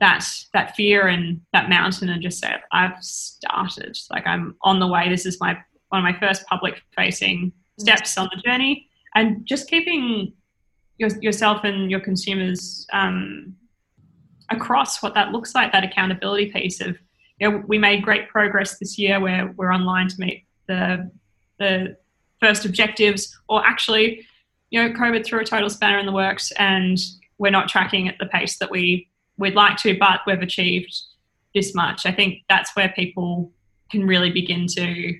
that 0.00 0.24
that 0.52 0.76
fear 0.76 1.08
and 1.08 1.40
that 1.52 1.68
mountain 1.68 2.08
and 2.08 2.22
just 2.22 2.40
say 2.40 2.54
I've 2.72 3.02
started. 3.02 3.98
Like 4.10 4.26
I'm 4.26 4.56
on 4.62 4.80
the 4.80 4.86
way. 4.86 5.08
This 5.08 5.26
is 5.26 5.40
my 5.40 5.58
one 5.88 6.04
of 6.04 6.04
my 6.04 6.18
first 6.20 6.46
public 6.46 6.82
facing 6.96 7.52
steps 7.78 8.16
on 8.18 8.28
the 8.34 8.42
journey, 8.42 8.88
and 9.14 9.44
just 9.46 9.68
keeping 9.68 10.32
your, 10.98 11.10
yourself 11.20 11.64
and 11.64 11.90
your 11.90 12.00
consumers 12.00 12.86
um, 12.92 13.56
across 14.50 15.02
what 15.02 15.14
that 15.14 15.32
looks 15.32 15.54
like, 15.54 15.72
that 15.72 15.84
accountability 15.84 16.50
piece 16.50 16.80
of, 16.80 16.98
you 17.38 17.50
know, 17.50 17.62
we 17.66 17.78
made 17.78 18.02
great 18.02 18.28
progress 18.28 18.78
this 18.78 18.98
year 18.98 19.20
where 19.20 19.52
we're 19.56 19.72
online 19.72 20.08
to 20.08 20.14
meet 20.18 20.44
the, 20.66 21.10
the 21.58 21.96
first 22.40 22.64
objectives, 22.64 23.36
or 23.48 23.64
actually, 23.66 24.26
you 24.70 24.82
know, 24.82 24.94
COVID 24.94 25.24
threw 25.24 25.40
a 25.40 25.44
total 25.44 25.70
spanner 25.70 25.98
in 25.98 26.06
the 26.06 26.12
works 26.12 26.52
and 26.52 26.98
we're 27.38 27.50
not 27.50 27.68
tracking 27.68 28.08
at 28.08 28.18
the 28.18 28.26
pace 28.26 28.58
that 28.58 28.70
we, 28.70 29.08
we'd 29.38 29.54
like 29.54 29.76
to, 29.78 29.96
but 29.98 30.20
we've 30.26 30.42
achieved 30.42 30.94
this 31.54 31.74
much. 31.74 32.06
I 32.06 32.12
think 32.12 32.42
that's 32.48 32.74
where 32.76 32.90
people 32.90 33.52
can 33.90 34.06
really 34.06 34.30
begin 34.30 34.66
to 34.68 35.18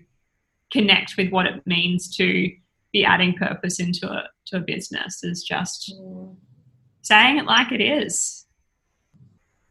connect 0.70 1.16
with 1.16 1.30
what 1.30 1.46
it 1.46 1.66
means 1.66 2.14
to 2.16 2.50
be 2.92 3.04
adding 3.04 3.34
purpose 3.34 3.80
into 3.80 4.08
a, 4.08 4.28
to 4.46 4.58
a 4.58 4.60
business 4.60 5.22
is 5.22 5.42
just 5.42 5.94
mm. 5.96 6.36
saying 7.02 7.38
it 7.38 7.46
like 7.46 7.72
it 7.72 7.80
is 7.80 8.39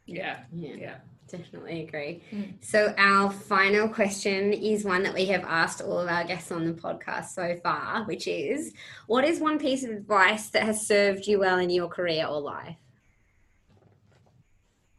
yeah. 0.09 0.39
Yeah. 0.53 0.75
yeah. 0.75 0.95
Definitely 1.29 1.83
agree. 1.83 2.23
Mm. 2.31 2.53
So, 2.59 2.93
our 2.97 3.29
final 3.29 3.87
question 3.87 4.51
is 4.51 4.83
one 4.83 5.03
that 5.03 5.13
we 5.13 5.25
have 5.27 5.43
asked 5.43 5.79
all 5.79 5.99
of 5.99 6.07
our 6.07 6.23
guests 6.23 6.51
on 6.51 6.65
the 6.65 6.73
podcast 6.73 7.27
so 7.35 7.55
far, 7.61 8.03
which 8.05 8.27
is 8.27 8.73
What 9.05 9.23
is 9.23 9.39
one 9.39 9.59
piece 9.59 9.83
of 9.83 9.91
advice 9.91 10.49
that 10.49 10.63
has 10.63 10.87
served 10.87 11.27
you 11.27 11.39
well 11.39 11.59
in 11.59 11.69
your 11.69 11.87
career 11.87 12.25
or 12.25 12.41
life? 12.41 12.77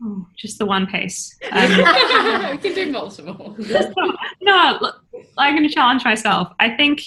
Oh, 0.03 0.27
just 0.37 0.59
the 0.59 0.67
one 0.67 0.87
piece. 0.87 1.37
Um, 1.53 2.51
we 2.53 2.59
can 2.59 2.75
do 2.75 2.93
multiple. 2.93 3.57
no, 4.41 4.79
look, 4.81 5.05
I'm 5.37 5.57
going 5.57 5.69
to 5.69 5.75
challenge 5.75 6.05
myself. 6.05 6.53
I 6.61 6.71
think 6.71 7.03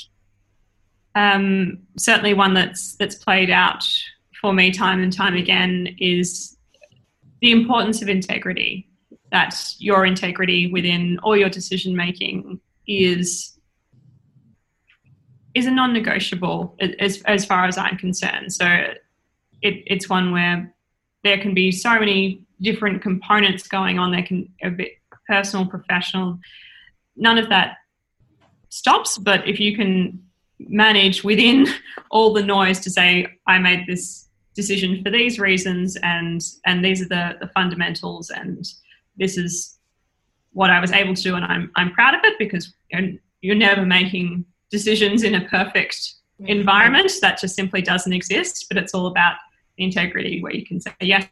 um, 1.16 1.80
certainly 1.98 2.34
one 2.34 2.54
that's 2.54 2.96
that's 2.96 3.16
played 3.16 3.50
out 3.50 3.84
for 4.42 4.54
me 4.54 4.72
time 4.72 5.02
and 5.02 5.13
time 5.13 5.36
again 5.36 5.96
is 5.98 6.58
the 7.43 7.51
importance 7.51 8.01
of 8.01 8.08
integrity, 8.08 8.88
that 9.29 9.53
your 9.77 10.06
integrity 10.06 10.71
within 10.71 11.19
all 11.23 11.36
your 11.36 11.49
decision 11.49 11.93
making 11.93 12.62
is 12.87 13.58
is 15.54 15.65
a 15.65 15.71
non-negotiable 15.71 16.75
as, 17.00 17.21
as 17.23 17.46
far 17.46 17.65
as 17.65 17.77
I'm 17.77 17.98
concerned. 17.98 18.52
So 18.54 18.65
it, 19.62 19.83
it's 19.85 20.10
one 20.10 20.31
where 20.31 20.73
there 21.23 21.37
can 21.37 21.54
be 21.54 21.71
so 21.71 22.00
many 22.00 22.44
different 22.62 23.02
components 23.02 23.67
going 23.67 24.00
on. 24.00 24.12
There 24.12 24.23
can 24.23 24.50
a 24.63 24.71
bit 24.71 24.94
personal, 25.27 25.67
professional. 25.67 26.39
None 27.17 27.37
of 27.37 27.50
that 27.50 27.75
stops. 28.69 29.17
But 29.17 29.48
if 29.48 29.60
you 29.60 29.75
can 29.75 30.23
manage 30.60 31.23
within 31.25 31.67
all 32.10 32.33
the 32.33 32.41
noise 32.41 32.79
to 32.79 32.89
say, 32.89 33.27
I 33.46 33.60
made 33.60 33.85
this 33.85 34.23
decision 34.56 35.01
for 35.04 35.10
these 35.10 35.39
reasons 35.39 35.97
and 36.04 36.41
and 36.65 36.83
these 36.83 37.01
are 37.01 37.08
the, 37.08 37.37
the 37.41 37.47
fundamentals 37.47 38.29
and 38.29 38.65
this 39.17 39.37
is 39.37 39.77
what 40.51 40.69
I 40.69 40.79
was 40.79 40.91
able 40.91 41.15
to 41.15 41.21
do 41.21 41.35
and 41.35 41.45
I'm 41.45 41.71
I'm 41.75 41.91
proud 41.91 42.13
of 42.13 42.21
it 42.23 42.37
because 42.37 42.73
you're, 42.91 43.12
you're 43.41 43.56
never 43.56 43.85
making 43.85 44.45
decisions 44.73 45.23
in 45.23 45.35
a 45.35 45.47
perfect 45.47 45.95
mm-hmm. 46.41 46.47
environment. 46.47 47.12
That 47.21 47.39
just 47.39 47.56
simply 47.56 47.81
doesn't 47.81 48.12
exist, 48.12 48.65
but 48.69 48.77
it's 48.77 48.93
all 48.93 49.08
about 49.08 49.35
integrity 49.77 50.41
where 50.41 50.54
you 50.54 50.65
can 50.65 50.81
say, 50.81 50.91
yes, 50.99 51.27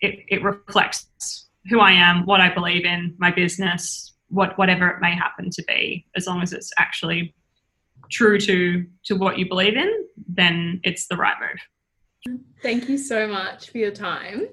it, 0.00 0.24
it 0.28 0.42
reflects 0.42 1.48
who 1.70 1.80
I 1.80 1.92
am, 1.92 2.26
what 2.26 2.40
I 2.40 2.52
believe 2.52 2.84
in, 2.84 3.14
my 3.18 3.30
business, 3.30 4.12
what 4.28 4.58
whatever 4.58 4.88
it 4.88 5.00
may 5.00 5.14
happen 5.14 5.50
to 5.50 5.64
be, 5.66 6.06
as 6.16 6.26
long 6.26 6.42
as 6.42 6.52
it's 6.52 6.70
actually 6.78 7.34
true 8.10 8.38
to 8.40 8.84
to 9.04 9.14
what 9.14 9.38
you 9.38 9.48
believe 9.48 9.76
in, 9.76 9.90
then 10.28 10.80
it's 10.84 11.06
the 11.06 11.16
right 11.16 11.36
move. 11.40 11.60
Thank 12.62 12.88
you 12.88 12.98
so 12.98 13.26
much 13.26 13.70
for 13.70 13.78
your 13.78 13.90
time. 13.90 14.48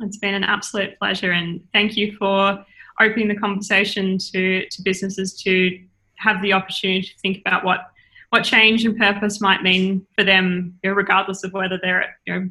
It's 0.00 0.16
been 0.16 0.34
an 0.34 0.44
absolute 0.44 0.98
pleasure, 0.98 1.32
and 1.32 1.60
thank 1.72 1.96
you 1.96 2.16
for 2.16 2.64
opening 3.00 3.28
the 3.28 3.36
conversation 3.36 4.18
to 4.32 4.66
to 4.68 4.82
businesses 4.82 5.34
to 5.42 5.78
have 6.16 6.40
the 6.42 6.52
opportunity 6.52 7.02
to 7.02 7.18
think 7.20 7.38
about 7.44 7.64
what 7.64 7.90
what 8.30 8.44
change 8.44 8.84
and 8.84 8.96
purpose 8.96 9.40
might 9.40 9.62
mean 9.62 10.06
for 10.16 10.24
them, 10.24 10.78
regardless 10.84 11.44
of 11.44 11.52
whether 11.52 11.78
they're 11.82 12.02
at 12.02 12.10
you 12.26 12.34
know, 12.34 12.48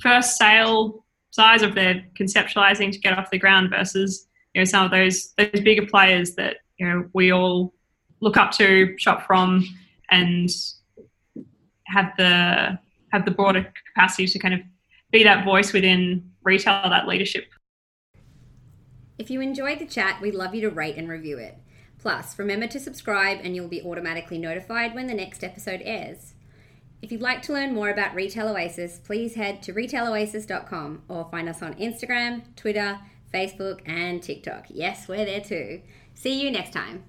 first 0.00 0.38
sale 0.38 1.04
size, 1.30 1.62
of 1.62 1.74
they're 1.74 2.04
conceptualizing 2.18 2.92
to 2.92 2.98
get 2.98 3.18
off 3.18 3.30
the 3.30 3.38
ground 3.38 3.70
versus 3.70 4.26
you 4.54 4.60
know 4.60 4.64
some 4.64 4.84
of 4.84 4.90
those 4.90 5.32
those 5.36 5.60
bigger 5.62 5.86
players 5.86 6.34
that 6.36 6.58
you 6.78 6.88
know 6.88 7.08
we 7.12 7.32
all 7.32 7.74
look 8.20 8.36
up 8.36 8.52
to, 8.52 8.96
shop 8.98 9.26
from, 9.26 9.66
and 10.10 10.48
have 11.86 12.12
the 12.16 12.78
have 13.12 13.24
the 13.24 13.30
broader 13.30 13.72
capacity 13.94 14.26
to 14.26 14.38
kind 14.38 14.54
of 14.54 14.60
be 15.10 15.22
that 15.24 15.44
voice 15.44 15.72
within 15.72 16.30
retail, 16.42 16.88
that 16.88 17.08
leadership. 17.08 17.46
If 19.18 19.30
you 19.30 19.40
enjoyed 19.40 19.78
the 19.78 19.86
chat, 19.86 20.20
we'd 20.20 20.34
love 20.34 20.54
you 20.54 20.62
to 20.62 20.70
rate 20.70 20.96
and 20.96 21.08
review 21.08 21.36
it. 21.38 21.58
Plus, 21.98 22.38
remember 22.38 22.66
to 22.68 22.80
subscribe 22.80 23.40
and 23.42 23.54
you'll 23.54 23.68
be 23.68 23.82
automatically 23.82 24.38
notified 24.38 24.94
when 24.94 25.06
the 25.06 25.14
next 25.14 25.44
episode 25.44 25.82
airs. 25.84 26.32
If 27.02 27.12
you'd 27.12 27.20
like 27.20 27.42
to 27.42 27.52
learn 27.52 27.74
more 27.74 27.90
about 27.90 28.14
Retail 28.14 28.48
Oasis, 28.48 28.98
please 28.98 29.34
head 29.34 29.62
to 29.62 29.72
retailoasis.com 29.72 31.02
or 31.08 31.28
find 31.30 31.48
us 31.48 31.62
on 31.62 31.74
Instagram, 31.74 32.42
Twitter, 32.56 33.00
Facebook, 33.32 33.80
and 33.86 34.22
TikTok. 34.22 34.66
Yes, 34.68 35.08
we're 35.08 35.24
there 35.24 35.40
too. 35.40 35.82
See 36.14 36.42
you 36.42 36.50
next 36.50 36.72
time. 36.72 37.04